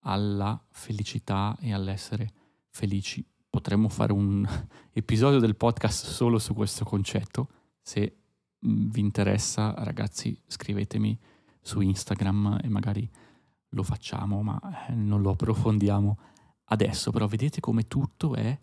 alla 0.00 0.60
felicità 0.70 1.56
e 1.60 1.72
all'essere 1.72 2.32
felici. 2.70 3.24
Potremmo 3.48 3.88
fare 3.88 4.12
un 4.12 4.46
episodio 4.92 5.38
del 5.38 5.56
podcast 5.56 6.06
solo 6.06 6.38
su 6.38 6.54
questo 6.54 6.84
concetto. 6.84 7.48
Se 7.80 8.16
vi 8.60 9.00
interessa, 9.00 9.74
ragazzi, 9.78 10.38
scrivetemi 10.46 11.18
su 11.60 11.80
Instagram 11.80 12.60
e 12.62 12.68
magari 12.68 13.10
lo 13.76 13.82
facciamo, 13.82 14.42
ma 14.42 14.58
eh, 14.88 14.94
non 14.94 15.20
lo 15.20 15.30
approfondiamo 15.30 16.18
adesso. 16.64 17.12
Però 17.12 17.26
vedete 17.26 17.60
come 17.60 17.86
tutto 17.86 18.34
è 18.34 18.58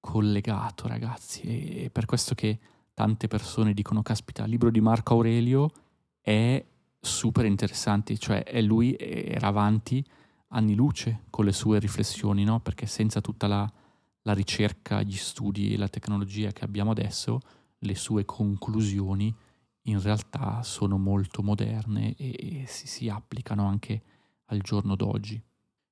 collegato, 0.00 0.88
ragazzi. 0.88 1.42
E 1.84 1.90
per 1.90 2.06
questo 2.06 2.34
che 2.34 2.58
tante 2.94 3.28
persone 3.28 3.74
dicono, 3.74 4.02
caspita, 4.02 4.44
il 4.44 4.50
libro 4.50 4.70
di 4.70 4.80
Marco 4.80 5.14
Aurelio 5.14 5.70
è 6.20 6.64
super 6.98 7.44
interessante, 7.44 8.16
cioè 8.16 8.44
lui 8.62 8.96
era 8.98 9.48
avanti 9.48 10.04
anni 10.48 10.74
luce 10.74 11.24
con 11.30 11.44
le 11.44 11.52
sue 11.52 11.78
riflessioni, 11.78 12.44
no? 12.44 12.60
perché 12.60 12.86
senza 12.86 13.20
tutta 13.20 13.46
la, 13.46 13.70
la 14.22 14.32
ricerca, 14.32 15.02
gli 15.02 15.16
studi 15.16 15.74
e 15.74 15.76
la 15.76 15.88
tecnologia 15.88 16.52
che 16.52 16.64
abbiamo 16.64 16.92
adesso, 16.92 17.40
le 17.78 17.94
sue 17.94 18.24
conclusioni 18.24 19.34
in 19.86 20.00
realtà 20.00 20.62
sono 20.62 20.96
molto 20.96 21.42
moderne 21.42 22.14
e, 22.16 22.62
e 22.62 22.64
si, 22.66 22.86
si 22.86 23.08
applicano 23.08 23.66
anche 23.66 24.02
al 24.46 24.60
giorno 24.60 24.96
d'oggi. 24.96 25.42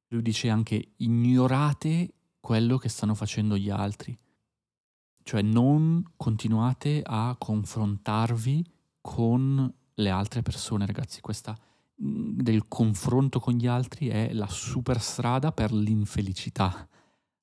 Lui 0.08 0.22
dice 0.22 0.48
anche 0.50 0.92
ignorate 0.96 2.14
quello 2.40 2.76
che 2.76 2.88
stanno 2.88 3.14
facendo 3.14 3.56
gli 3.56 3.70
altri, 3.70 4.18
cioè 5.22 5.42
non 5.42 6.02
continuate 6.16 7.02
a 7.04 7.36
confrontarvi 7.38 8.66
con 9.00 9.72
le 9.94 10.10
altre 10.10 10.42
persone, 10.42 10.86
ragazzi. 10.86 11.20
Questa 11.20 11.56
mm, 12.02 12.40
del 12.40 12.68
confronto 12.68 13.40
con 13.40 13.54
gli 13.54 13.66
altri 13.66 14.08
è 14.08 14.32
la 14.32 14.48
super 14.48 15.00
strada 15.00 15.52
per 15.52 15.72
l'infelicità, 15.72 16.88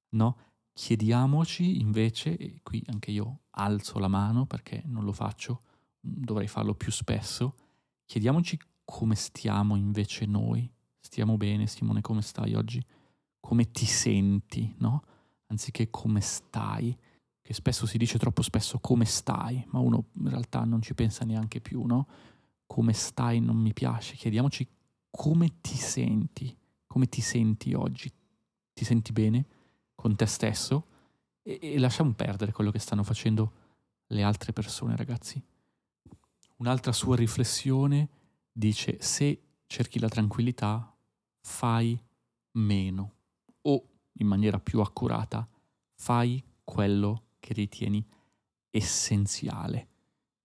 no? 0.10 0.38
Chiediamoci 0.74 1.80
invece, 1.82 2.38
e 2.38 2.60
qui 2.63 2.84
anche 2.88 3.12
io 3.12 3.42
alzo 3.51 4.00
la 4.00 4.08
mano 4.08 4.46
perché 4.46 4.82
non 4.86 5.04
lo 5.04 5.12
faccio, 5.12 5.62
dovrei 6.00 6.48
farlo 6.48 6.74
più 6.74 6.92
spesso, 6.92 7.56
chiediamoci 8.06 8.58
come 8.86 9.16
stiamo 9.16 9.75
invece 9.75 10.25
noi. 10.25 10.72
Stiamo 11.10 11.38
bene, 11.38 11.66
Simone, 11.66 12.01
come 12.01 12.22
stai 12.22 12.54
oggi? 12.54 12.80
Come 13.39 13.72
ti 13.72 13.88
senti, 13.88 14.75
no? 14.78 15.04
Anziché 15.48 15.89
come 15.89 16.22
stai 16.22 16.96
che 17.42 17.56
spesso 17.56 17.88
si 17.88 17.98
dice 17.98 18.20
troppo 18.20 18.44
spesso 18.44 18.78
come 18.78 19.06
stai, 19.06 19.66
ma 19.72 19.80
uno 19.80 20.10
in 20.20 20.30
realtà 20.30 20.63
non 20.66 20.84
ci 20.84 20.94
pensa 20.94 21.25
neanche 21.25 21.60
più, 21.62 21.84
no? 21.84 22.08
Come 22.68 22.94
stai 22.94 23.39
non 23.39 23.56
mi 23.56 23.74
piace, 23.74 24.13
chiediamoci 24.13 24.68
come 25.10 25.60
ti 25.62 25.75
senti, 25.75 26.56
come 26.86 27.10
ti 27.10 27.22
senti 27.22 27.74
oggi, 27.74 28.13
ti 28.72 28.86
senti 28.86 29.12
bene 29.12 29.48
con 29.96 30.16
te 30.16 30.28
stesso 30.28 30.86
e, 31.42 31.58
e 31.60 31.80
lasciamo 31.80 32.13
perdere 32.13 32.51
quello 32.51 32.70
che 32.70 32.78
stanno 32.78 33.01
facendo 33.01 33.54
le 34.10 34.22
altre 34.22 34.54
persone, 34.54 34.96
ragazzi. 34.96 35.44
Un'altra 36.58 36.91
sua 36.91 37.15
riflessione 37.15 38.10
dice 38.52 39.02
se 39.02 39.41
cerchi 39.65 39.98
la 39.98 40.08
tranquillità 40.08 40.95
fai 41.49 41.99
meno 42.51 43.15
o 43.63 43.83
in 44.13 44.27
maniera 44.27 44.59
più 44.59 44.81
accurata 44.81 45.49
fai 45.95 46.41
quello 46.63 47.23
che 47.39 47.53
ritieni 47.53 48.05
essenziale. 48.69 49.88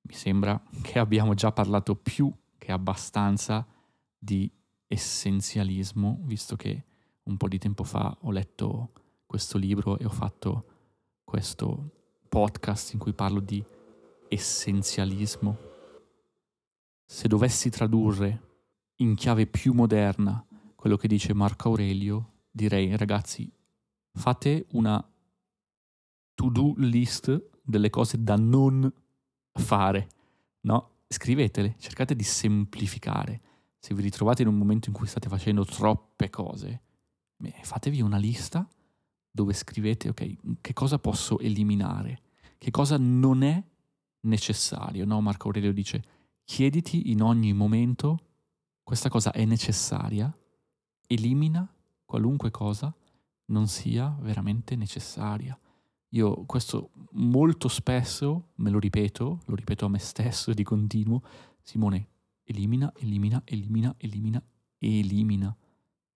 Mi 0.01 0.15
sembra 0.15 0.61
che 0.83 0.99
abbiamo 0.99 1.35
già 1.35 1.53
parlato 1.53 1.95
più 1.95 2.33
che 2.57 2.73
abbastanza 2.73 3.67
di 4.19 4.51
essenzialismo, 4.87 6.21
visto 6.23 6.57
che 6.57 6.85
un 7.25 7.37
po' 7.37 7.49
di 7.49 7.59
tempo 7.59 7.85
fa 7.85 8.17
ho 8.23 8.31
letto 8.31 8.93
questo 9.27 9.59
libro 9.59 9.99
e 9.99 10.07
ho 10.07 10.11
fatto 10.11 10.65
questo 11.23 11.91
podcast 12.29 12.95
in 12.95 12.99
cui 12.99 13.13
parlo 13.13 13.41
di 13.41 13.63
essenzialismo. 14.29 15.59
Se 17.05 17.29
dovessi 17.29 17.69
tradurre 17.69 18.53
in 18.97 19.15
chiave 19.15 19.47
più 19.47 19.75
moderna 19.75 20.45
quello 20.85 20.99
che 20.99 21.09
dice 21.09 21.33
Marco 21.33 21.69
Aurelio, 21.69 22.33
direi 22.51 22.95
ragazzi, 22.95 23.51
fate 24.13 24.67
una 24.73 25.03
to-do 26.35 26.75
list 26.77 27.53
delle 27.63 27.89
cose 27.89 28.23
da 28.23 28.37
non 28.37 28.93
fare, 29.51 30.09
no? 30.61 30.97
Scrivetele, 31.09 31.77
cercate 31.79 32.15
di 32.15 32.23
semplificare. 32.23 33.41
Se 33.79 33.95
vi 33.95 34.03
ritrovate 34.03 34.43
in 34.43 34.49
un 34.49 34.59
momento 34.59 34.91
in 34.91 34.95
cui 34.95 35.07
state 35.07 35.27
facendo 35.31 35.65
troppe 35.65 36.29
cose, 36.29 36.83
beh, 37.35 37.61
fatevi 37.63 38.03
una 38.03 38.19
lista 38.19 38.69
dove 39.31 39.55
scrivete, 39.55 40.11
ok, 40.11 40.61
che 40.61 40.73
cosa 40.75 40.99
posso 40.99 41.39
eliminare, 41.39 42.21
che 42.59 42.71
cosa 42.71 42.99
non 42.99 43.43
è 43.43 43.65
necessario, 44.27 45.07
no? 45.07 45.23
Marco 45.23 45.47
Aurelio 45.47 45.73
dice, 45.73 46.05
chiediti 46.45 47.11
in 47.11 47.23
ogni 47.23 47.55
momento, 47.55 48.19
questa 48.83 49.09
cosa 49.09 49.33
è 49.33 49.47
necessaria, 49.47 50.31
elimina 51.15 51.67
qualunque 52.05 52.51
cosa 52.51 52.95
non 53.47 53.67
sia 53.69 54.15
veramente 54.21 54.77
necessaria. 54.77 55.59
Io 56.11 56.45
questo 56.45 56.91
molto 57.13 57.69
spesso 57.69 58.51
me 58.57 58.71
lo 58.71 58.79
ripeto, 58.79 59.41
lo 59.45 59.55
ripeto 59.55 59.87
a 59.87 59.89
me 59.89 59.99
stesso 59.99 60.53
di 60.53 60.63
continuo, 60.63 61.23
Simone, 61.61 62.09
elimina, 62.45 62.93
elimina, 62.97 63.43
elimina, 63.45 63.95
elimina, 63.99 64.43
elimina. 64.79 65.57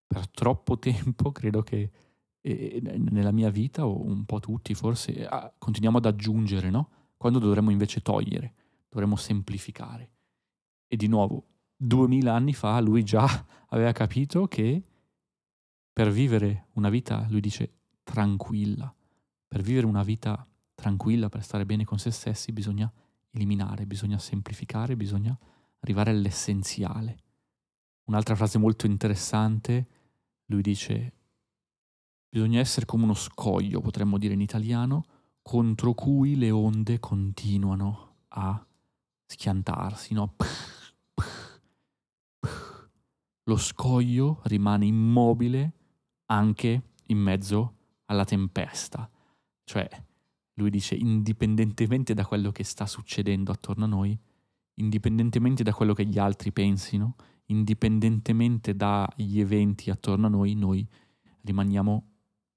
Per 0.06 0.28
troppo 0.28 0.78
tempo 0.78 1.32
credo 1.32 1.62
che 1.62 1.90
eh, 2.40 2.80
nella 2.82 3.32
mia 3.32 3.50
vita, 3.50 3.86
o 3.86 4.04
un 4.04 4.24
po' 4.24 4.40
tutti 4.40 4.74
forse, 4.74 5.26
ah, 5.26 5.52
continuiamo 5.56 5.98
ad 5.98 6.06
aggiungere, 6.06 6.70
no? 6.70 6.90
Quando 7.16 7.40
dovremmo 7.40 7.70
invece 7.70 8.00
togliere, 8.00 8.54
dovremmo 8.88 9.16
semplificare. 9.16 10.10
E 10.86 10.96
di 10.96 11.08
nuovo, 11.08 11.44
duemila 11.80 12.34
anni 12.34 12.52
fa 12.52 12.80
lui 12.80 13.04
già 13.04 13.26
aveva 13.70 13.92
capito 13.92 14.48
che 14.48 14.82
per 15.92 16.10
vivere 16.10 16.66
una 16.74 16.90
vita, 16.90 17.26
lui 17.28 17.40
dice, 17.40 17.72
tranquilla, 18.04 18.92
per 19.48 19.62
vivere 19.62 19.86
una 19.86 20.04
vita 20.04 20.46
tranquilla, 20.74 21.28
per 21.28 21.42
stare 21.42 21.66
bene 21.66 21.84
con 21.84 21.98
se 21.98 22.12
stessi, 22.12 22.52
bisogna 22.52 22.92
eliminare, 23.30 23.84
bisogna 23.84 24.18
semplificare, 24.18 24.96
bisogna 24.96 25.36
arrivare 25.80 26.10
all'essenziale. 26.10 27.18
Un'altra 28.04 28.36
frase 28.36 28.58
molto 28.58 28.86
interessante, 28.86 29.86
lui 30.46 30.62
dice, 30.62 31.12
bisogna 32.28 32.60
essere 32.60 32.86
come 32.86 33.02
uno 33.02 33.14
scoglio, 33.14 33.80
potremmo 33.80 34.18
dire 34.18 34.34
in 34.34 34.40
italiano, 34.40 35.04
contro 35.42 35.94
cui 35.94 36.36
le 36.36 36.52
onde 36.52 37.00
continuano 37.00 38.18
a 38.28 38.64
schiantarsi, 39.26 40.14
no? 40.14 40.36
Lo 43.48 43.56
scoglio 43.56 44.42
rimane 44.44 44.84
immobile 44.84 45.72
anche 46.26 46.82
in 47.06 47.16
mezzo 47.16 47.76
alla 48.04 48.26
tempesta. 48.26 49.10
Cioè, 49.64 49.88
lui 50.54 50.68
dice, 50.68 50.94
indipendentemente 50.94 52.12
da 52.12 52.26
quello 52.26 52.52
che 52.52 52.62
sta 52.62 52.84
succedendo 52.84 53.50
attorno 53.50 53.86
a 53.86 53.88
noi, 53.88 54.18
indipendentemente 54.74 55.62
da 55.62 55.72
quello 55.72 55.94
che 55.94 56.04
gli 56.04 56.18
altri 56.18 56.52
pensino, 56.52 57.16
indipendentemente 57.46 58.76
dagli 58.76 59.40
eventi 59.40 59.88
attorno 59.88 60.26
a 60.26 60.30
noi, 60.30 60.54
noi 60.54 60.86
rimaniamo 61.40 62.06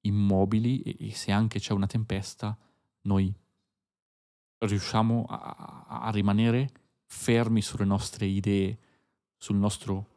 immobili 0.02 0.82
e, 0.82 1.14
se 1.14 1.32
anche 1.32 1.60
c'è 1.60 1.72
una 1.72 1.88
tempesta, 1.88 2.58
noi 3.04 3.34
riusciamo 4.58 5.24
a, 5.30 5.86
a 5.88 6.12
rimanere 6.12 6.70
fermi 7.06 7.62
sulle 7.62 7.86
nostre 7.86 8.26
idee, 8.26 8.78
sul 9.38 9.56
nostro 9.56 10.11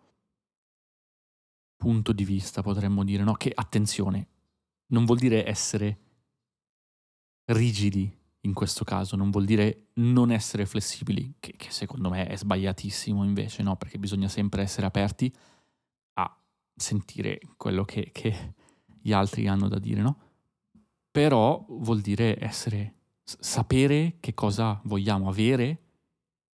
punto 1.84 2.12
di 2.12 2.24
vista, 2.24 2.62
potremmo 2.62 3.04
dire, 3.04 3.22
no? 3.24 3.34
Che 3.34 3.52
attenzione, 3.54 4.28
non 4.86 5.04
vuol 5.04 5.18
dire 5.18 5.46
essere 5.46 5.98
rigidi 7.52 8.10
in 8.40 8.54
questo 8.54 8.84
caso, 8.84 9.16
non 9.16 9.30
vuol 9.30 9.44
dire 9.44 9.88
non 9.94 10.30
essere 10.30 10.64
flessibili, 10.64 11.34
che, 11.38 11.54
che 11.58 11.70
secondo 11.70 12.08
me 12.08 12.26
è 12.26 12.36
sbagliatissimo 12.36 13.22
invece, 13.22 13.62
no? 13.62 13.76
Perché 13.76 13.98
bisogna 13.98 14.28
sempre 14.28 14.62
essere 14.62 14.86
aperti 14.86 15.30
a 16.14 16.42
sentire 16.74 17.38
quello 17.58 17.84
che, 17.84 18.08
che 18.12 18.54
gli 19.02 19.12
altri 19.12 19.46
hanno 19.46 19.68
da 19.68 19.78
dire, 19.78 20.00
no? 20.00 20.18
Però 21.10 21.66
vuol 21.68 22.00
dire 22.00 22.42
essere, 22.42 22.94
sapere 23.22 24.16
che 24.20 24.32
cosa 24.32 24.80
vogliamo 24.84 25.28
avere 25.28 25.82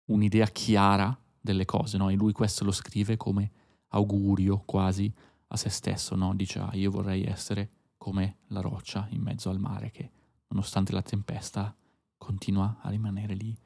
un'idea 0.06 0.46
chiara 0.46 1.16
delle 1.40 1.64
cose, 1.64 1.98
no? 1.98 2.08
E 2.08 2.14
lui 2.14 2.32
questo 2.32 2.64
lo 2.64 2.72
scrive 2.72 3.16
come 3.16 3.52
augurio 3.90 4.62
quasi 4.64 5.12
a 5.48 5.56
se 5.56 5.68
stesso, 5.68 6.14
no? 6.14 6.34
Dice, 6.34 6.58
ah, 6.58 6.70
io 6.74 6.90
vorrei 6.90 7.24
essere 7.24 7.70
come 7.96 8.38
la 8.48 8.60
roccia 8.60 9.06
in 9.10 9.22
mezzo 9.22 9.50
al 9.50 9.58
mare 9.58 9.90
che, 9.90 10.10
nonostante 10.48 10.92
la 10.92 11.02
tempesta, 11.02 11.74
continua 12.16 12.78
a 12.80 12.88
rimanere 12.90 13.34
lì 13.34 13.56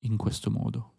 in 0.00 0.16
questo 0.16 0.50
modo. 0.50 0.92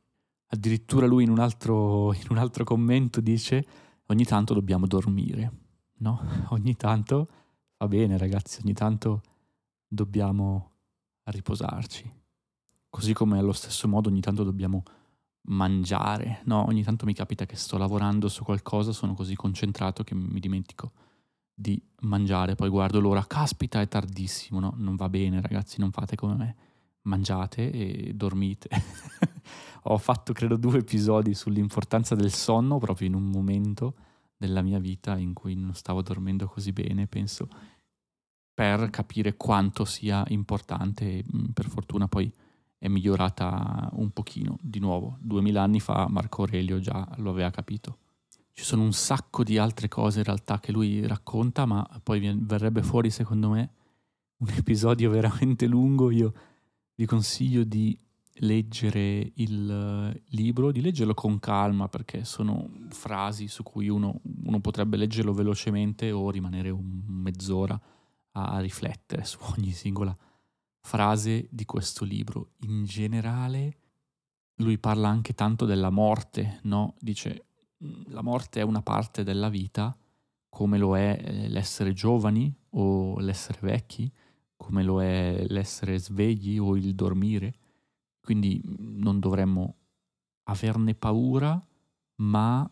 Addirittura 0.47 1.05
lui 1.05 1.23
in 1.23 1.29
un 1.29 1.39
altro, 1.39 2.13
in 2.13 2.27
un 2.29 2.37
altro 2.37 2.63
commento 2.63 3.21
dice, 3.21 3.65
ogni 4.07 4.25
tanto 4.25 4.53
dobbiamo 4.53 4.87
dormire, 4.87 5.51
no? 5.99 6.21
Ogni 6.49 6.75
tanto 6.75 7.27
va 7.77 7.87
bene 7.87 8.17
ragazzi, 8.17 8.61
ogni 8.61 8.73
tanto 8.73 9.21
dobbiamo 9.87 10.71
riposarci. 11.23 12.11
Così 12.89 13.13
come 13.13 13.39
allo 13.39 13.51
stesso 13.51 13.87
modo 13.87 14.09
ogni 14.09 14.21
tanto 14.21 14.43
dobbiamo 14.43 14.83
mangiare, 15.45 16.41
no? 16.45 16.65
Ogni 16.67 16.83
tanto 16.83 17.05
mi 17.05 17.13
capita 17.13 17.45
che 17.45 17.55
sto 17.55 17.77
lavorando 17.77 18.27
su 18.27 18.43
qualcosa, 18.43 18.91
sono 18.91 19.13
così 19.13 19.35
concentrato 19.35 20.03
che 20.03 20.15
mi 20.15 20.39
dimentico 20.39 20.91
di 21.53 21.81
mangiare, 22.01 22.55
poi 22.55 22.69
guardo 22.69 22.99
l'ora, 22.99 23.25
caspita 23.25 23.79
è 23.81 23.87
tardissimo, 23.87 24.59
no? 24.59 24.73
Non 24.77 24.95
va 24.95 25.07
bene 25.09 25.41
ragazzi, 25.41 25.79
non 25.79 25.91
fate 25.91 26.15
come 26.15 26.35
me, 26.35 26.55
mangiate 27.03 27.71
e 27.71 28.13
dormite. 28.13 28.69
Ho 29.87 29.97
fatto 29.97 30.33
credo 30.33 30.57
due 30.57 30.79
episodi 30.79 31.33
sull'importanza 31.33 32.15
del 32.15 32.31
sonno 32.31 32.79
proprio 32.79 33.07
in 33.07 33.13
un 33.13 33.29
momento 33.29 33.95
della 34.35 34.61
mia 34.61 34.79
vita 34.79 35.17
in 35.17 35.33
cui 35.33 35.55
non 35.55 35.73
stavo 35.75 36.01
dormendo 36.01 36.47
così 36.47 36.71
bene, 36.71 37.07
penso, 37.07 37.47
per 38.53 38.89
capire 38.89 39.35
quanto 39.35 39.85
sia 39.85 40.23
importante 40.29 41.23
mm, 41.23 41.45
per 41.53 41.67
fortuna 41.67 42.07
poi 42.07 42.31
è 42.77 42.87
migliorata 42.87 43.89
un 43.93 44.11
pochino. 44.11 44.57
Di 44.61 44.79
nuovo, 44.79 45.17
duemila 45.19 45.61
anni 45.61 45.79
fa 45.79 46.07
Marco 46.09 46.41
Aurelio 46.41 46.79
già 46.79 47.07
lo 47.17 47.31
aveva 47.31 47.49
capito. 47.49 47.97
Ci 48.51 48.63
sono 48.63 48.83
un 48.83 48.93
sacco 48.93 49.43
di 49.43 49.57
altre 49.57 49.87
cose 49.87 50.19
in 50.19 50.25
realtà 50.25 50.59
che 50.59 50.71
lui 50.71 51.05
racconta, 51.05 51.65
ma 51.65 51.87
poi 52.01 52.33
verrebbe 52.39 52.83
fuori 52.83 53.09
secondo 53.09 53.49
me 53.49 53.71
un 54.37 54.49
episodio 54.55 55.09
veramente 55.09 55.65
lungo. 55.65 56.11
Io 56.11 56.33
vi 56.95 57.05
consiglio 57.05 57.63
di 57.63 57.97
leggere 58.39 59.31
il 59.35 60.21
libro, 60.29 60.71
di 60.71 60.81
leggerlo 60.81 61.13
con 61.13 61.39
calma 61.39 61.87
perché 61.87 62.25
sono 62.25 62.69
frasi 62.89 63.47
su 63.47 63.63
cui 63.63 63.87
uno, 63.87 64.19
uno 64.43 64.59
potrebbe 64.59 64.97
leggerlo 64.97 65.33
velocemente 65.33 66.11
o 66.11 66.29
rimanere 66.29 66.69
un 66.69 67.01
mezz'ora 67.07 67.79
a 68.37 68.59
riflettere 68.59 69.23
su 69.23 69.37
ogni 69.55 69.71
singola 69.71 70.09
frase 70.11 70.33
di 71.49 71.65
questo 71.65 72.05
libro. 72.05 72.51
In 72.61 72.85
generale, 72.85 73.77
lui 74.57 74.77
parla 74.77 75.09
anche 75.09 75.33
tanto 75.33 75.65
della 75.65 75.89
morte, 75.89 76.59
no? 76.63 76.95
Dice, 76.99 77.45
mm, 77.83 78.03
la 78.07 78.21
morte 78.21 78.59
è 78.59 78.63
una 78.63 78.81
parte 78.81 79.23
della 79.23 79.49
vita, 79.49 79.97
come 80.47 80.77
lo 80.77 80.95
è 80.95 81.19
eh, 81.19 81.49
l'essere 81.49 81.93
giovani 81.93 82.53
o 82.71 83.19
l'essere 83.19 83.59
vecchi, 83.61 84.09
come 84.55 84.83
lo 84.83 85.01
è 85.01 85.45
l'essere 85.47 85.97
svegli 85.97 86.57
o 86.57 86.77
il 86.77 86.93
dormire. 86.93 87.55
Quindi 88.21 88.61
mm, 88.63 88.99
non 89.01 89.19
dovremmo 89.19 89.75
averne 90.43 90.93
paura, 90.93 91.61
ma 92.17 92.69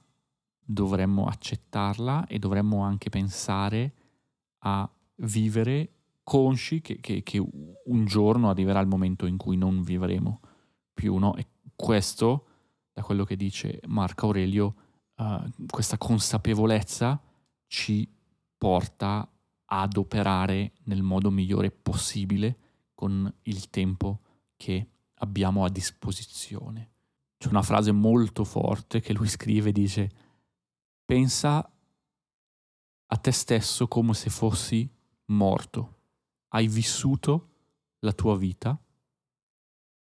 dovremmo 0.66 1.26
accettarla 1.26 2.28
e 2.28 2.40
dovremmo 2.40 2.84
anche 2.84 3.10
pensare 3.10 3.94
a 4.60 4.90
vivere 5.16 5.93
consci 6.24 6.82
che, 6.82 7.00
che, 7.00 7.22
che, 7.22 7.38
un 7.40 8.06
giorno 8.06 8.50
arriverà 8.50 8.80
il 8.80 8.88
momento 8.88 9.26
in 9.26 9.38
cui 9.38 9.58
non 9.58 9.82
vivremo 9.82 10.40
più, 10.94 11.18
no? 11.18 11.36
E 11.36 11.48
questo, 11.76 12.48
da 12.94 13.04
quello 13.04 13.26
che 13.26 13.36
dice 13.36 13.80
Marco 13.88 14.28
Aurelio, 14.28 14.76
uh, 15.18 15.44
questa 15.68 15.98
consapevolezza 15.98 17.22
ci 17.68 18.10
porta 18.58 19.28
ad 19.66 19.98
operare 19.98 20.74
nel 20.84 21.02
modo 21.02 21.30
migliore 21.30 21.72
possibile 21.72 22.58
con 22.94 23.32
il 23.44 23.70
tempo 23.70 24.20
che 24.56 24.88
abbiamo 25.16 25.66
a 25.66 25.70
disposizione. 25.70 26.92
C'è 27.38 27.50
una 27.50 27.64
frase 27.64 27.92
molto 27.92 28.46
forte 28.46 29.02
che 29.02 29.14
lui 29.14 29.28
scrive, 29.28 29.74
dice, 29.74 30.10
pensa 31.04 31.70
a 33.06 33.18
te 33.18 33.32
stesso 33.32 33.88
come 33.88 34.14
se 34.14 34.30
fossi 34.30 34.90
morto 35.26 35.98
hai 36.54 36.68
vissuto 36.68 37.50
la 38.00 38.14
tua 38.14 38.38
vita? 38.38 38.80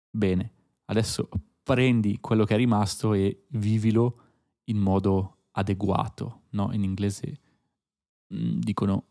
Bene, 0.09 0.53
adesso 0.85 1.29
prendi 1.63 2.19
quello 2.19 2.45
che 2.45 2.53
è 2.53 2.57
rimasto 2.57 3.13
e 3.13 3.45
vivilo 3.49 4.21
in 4.65 4.77
modo 4.77 5.37
adeguato, 5.51 6.43
no? 6.51 6.71
In 6.73 6.83
inglese 6.83 7.39
mm, 8.33 8.59
dicono 8.59 9.05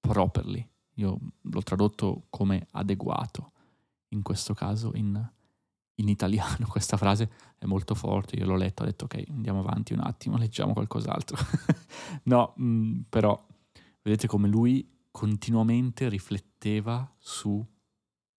properly, 0.00 0.66
io 0.94 1.18
l'ho 1.40 1.62
tradotto 1.62 2.26
come 2.30 2.66
adeguato, 2.72 3.52
in 4.08 4.22
questo 4.22 4.54
caso 4.54 4.92
in, 4.94 5.30
in 5.96 6.08
italiano 6.08 6.66
questa 6.70 6.96
frase 6.96 7.30
è 7.58 7.66
molto 7.66 7.94
forte, 7.94 8.36
io 8.36 8.46
l'ho 8.46 8.56
letto, 8.56 8.82
ho 8.82 8.86
detto 8.86 9.04
ok, 9.06 9.24
andiamo 9.30 9.60
avanti 9.60 9.92
un 9.92 10.00
attimo, 10.00 10.36
leggiamo 10.36 10.72
qualcos'altro. 10.72 11.36
no, 12.24 12.52
mh, 12.56 12.64
mm, 12.64 13.00
però 13.08 13.46
vedete 14.02 14.28
come 14.28 14.48
lui 14.48 14.96
continuamente 15.18 16.08
rifletteva 16.08 17.12
su 17.18 17.66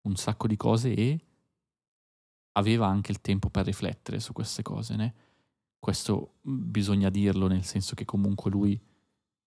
un 0.04 0.16
sacco 0.16 0.48
di 0.48 0.56
cose 0.56 0.94
e 0.94 1.20
aveva 2.54 2.88
anche 2.88 3.12
il 3.12 3.20
tempo 3.20 3.50
per 3.50 3.66
riflettere 3.66 4.22
su 4.22 4.32
queste 4.32 4.62
cose. 4.62 4.96
Né? 4.96 5.14
Questo 5.78 6.36
bisogna 6.42 7.10
dirlo 7.10 7.48
nel 7.48 7.66
senso 7.66 7.96
che 7.96 8.06
comunque 8.06 8.50
lui 8.50 8.82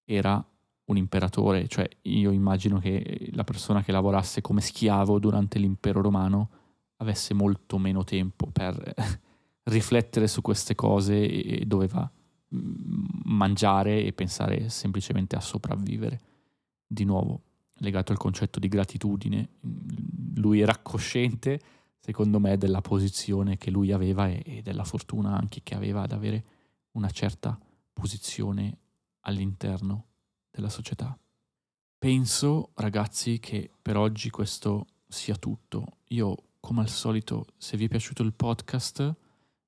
era 0.05 0.47
un 0.85 0.97
imperatore, 0.99 1.69
cioè 1.69 1.89
io 2.03 2.33
immagino 2.33 2.79
che 2.79 3.31
la 3.33 3.45
persona 3.45 3.83
che 3.83 3.93
lavorasse 3.93 4.43
come 4.43 4.61
schiavo 4.61 5.19
durante 5.19 5.59
l'impero 5.59 6.03
romano 6.03 6.51
avesse 6.97 7.33
molto 7.33 7.79
meno 7.79 8.05
tempo 8.05 8.51
per 8.51 8.95
riflettere 9.65 10.29
su 10.29 10.43
queste 10.43 10.75
cose 10.75 11.19
e 11.19 11.65
doveva 11.65 12.13
mangiare 13.25 14.05
e 14.05 14.13
pensare 14.13 14.69
semplicemente 14.69 15.35
a 15.35 15.41
sopravvivere 15.41 16.21
di 16.93 17.05
nuovo 17.05 17.43
legato 17.77 18.13
al 18.13 18.19
concetto 18.19 18.59
di 18.59 18.69
gratitudine, 18.69 19.49
lui 20.37 20.61
era 20.61 20.77
cosciente, 20.79 21.61
secondo 21.99 22.39
me, 22.39 22.57
della 22.59 22.81
posizione 22.81 23.57
che 23.57 23.71
lui 23.71 23.93
aveva 23.93 24.29
e, 24.29 24.61
della 24.63 24.85
fortuna 24.85 25.37
anche 25.37 25.63
che 25.63 25.75
aveva 25.75 26.03
ad 26.03 26.13
avere 26.13 26.45
una 26.93 27.11
certa 27.11 27.59
posizione 27.93 28.79
all'interno 29.21 30.07
della 30.51 30.69
società. 30.69 31.17
Penso, 31.99 32.71
ragazzi, 32.75 33.39
che 33.39 33.71
per 33.81 33.97
oggi 33.97 34.31
questo 34.31 34.87
sia 35.09 35.37
tutto. 35.37 35.99
Io, 36.09 36.37
come 36.61 36.81
al 36.81 36.89
solito, 36.89 37.47
se 37.57 37.77
vi 37.77 37.87
è 37.87 37.89
piaciuto 37.89 38.23
il 38.23 38.33
podcast, 38.33 39.15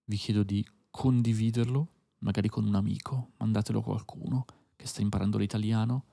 vi 0.04 0.16
chiedo 0.16 0.42
di 0.42 0.64
condividerlo, 0.90 1.88
magari 2.18 2.48
con 2.48 2.66
un 2.66 2.74
amico, 2.74 3.30
mandatelo 3.38 3.78
a 3.78 3.82
qualcuno 3.82 4.44
che 4.76 4.86
sta 4.86 5.00
imparando 5.00 5.38
l'italiano 5.38 6.04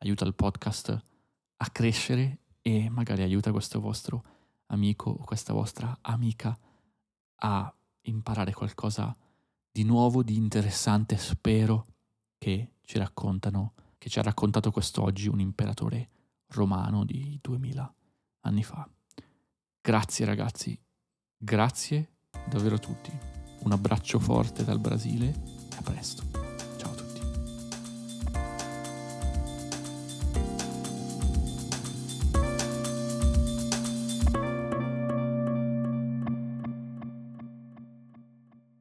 aiuta 0.00 0.24
il 0.24 0.34
podcast 0.34 1.04
a 1.56 1.70
crescere 1.70 2.38
e 2.62 2.88
magari 2.88 3.22
aiuta 3.22 3.52
questo 3.52 3.80
vostro 3.80 4.24
amico 4.66 5.10
o 5.10 5.24
questa 5.24 5.52
vostra 5.52 5.98
amica 6.02 6.56
a 7.42 7.74
imparare 8.02 8.52
qualcosa 8.52 9.14
di 9.72 9.84
nuovo, 9.84 10.22
di 10.22 10.36
interessante, 10.36 11.16
spero 11.16 11.86
che 12.38 12.72
ci 12.82 12.98
raccontano, 12.98 13.74
che 13.98 14.08
ci 14.08 14.18
ha 14.18 14.22
raccontato 14.22 14.70
quest'oggi 14.70 15.28
un 15.28 15.40
imperatore 15.40 16.08
romano 16.48 17.04
di 17.04 17.38
2000 17.40 17.94
anni 18.40 18.64
fa. 18.64 18.88
Grazie 19.80 20.24
ragazzi, 20.24 20.78
grazie 21.36 22.16
davvero 22.48 22.76
a 22.76 22.78
tutti. 22.78 23.10
Un 23.62 23.72
abbraccio 23.72 24.18
forte 24.18 24.64
dal 24.64 24.78
Brasile 24.78 25.28
e 25.70 25.76
a 25.76 25.82
presto. 25.82 26.49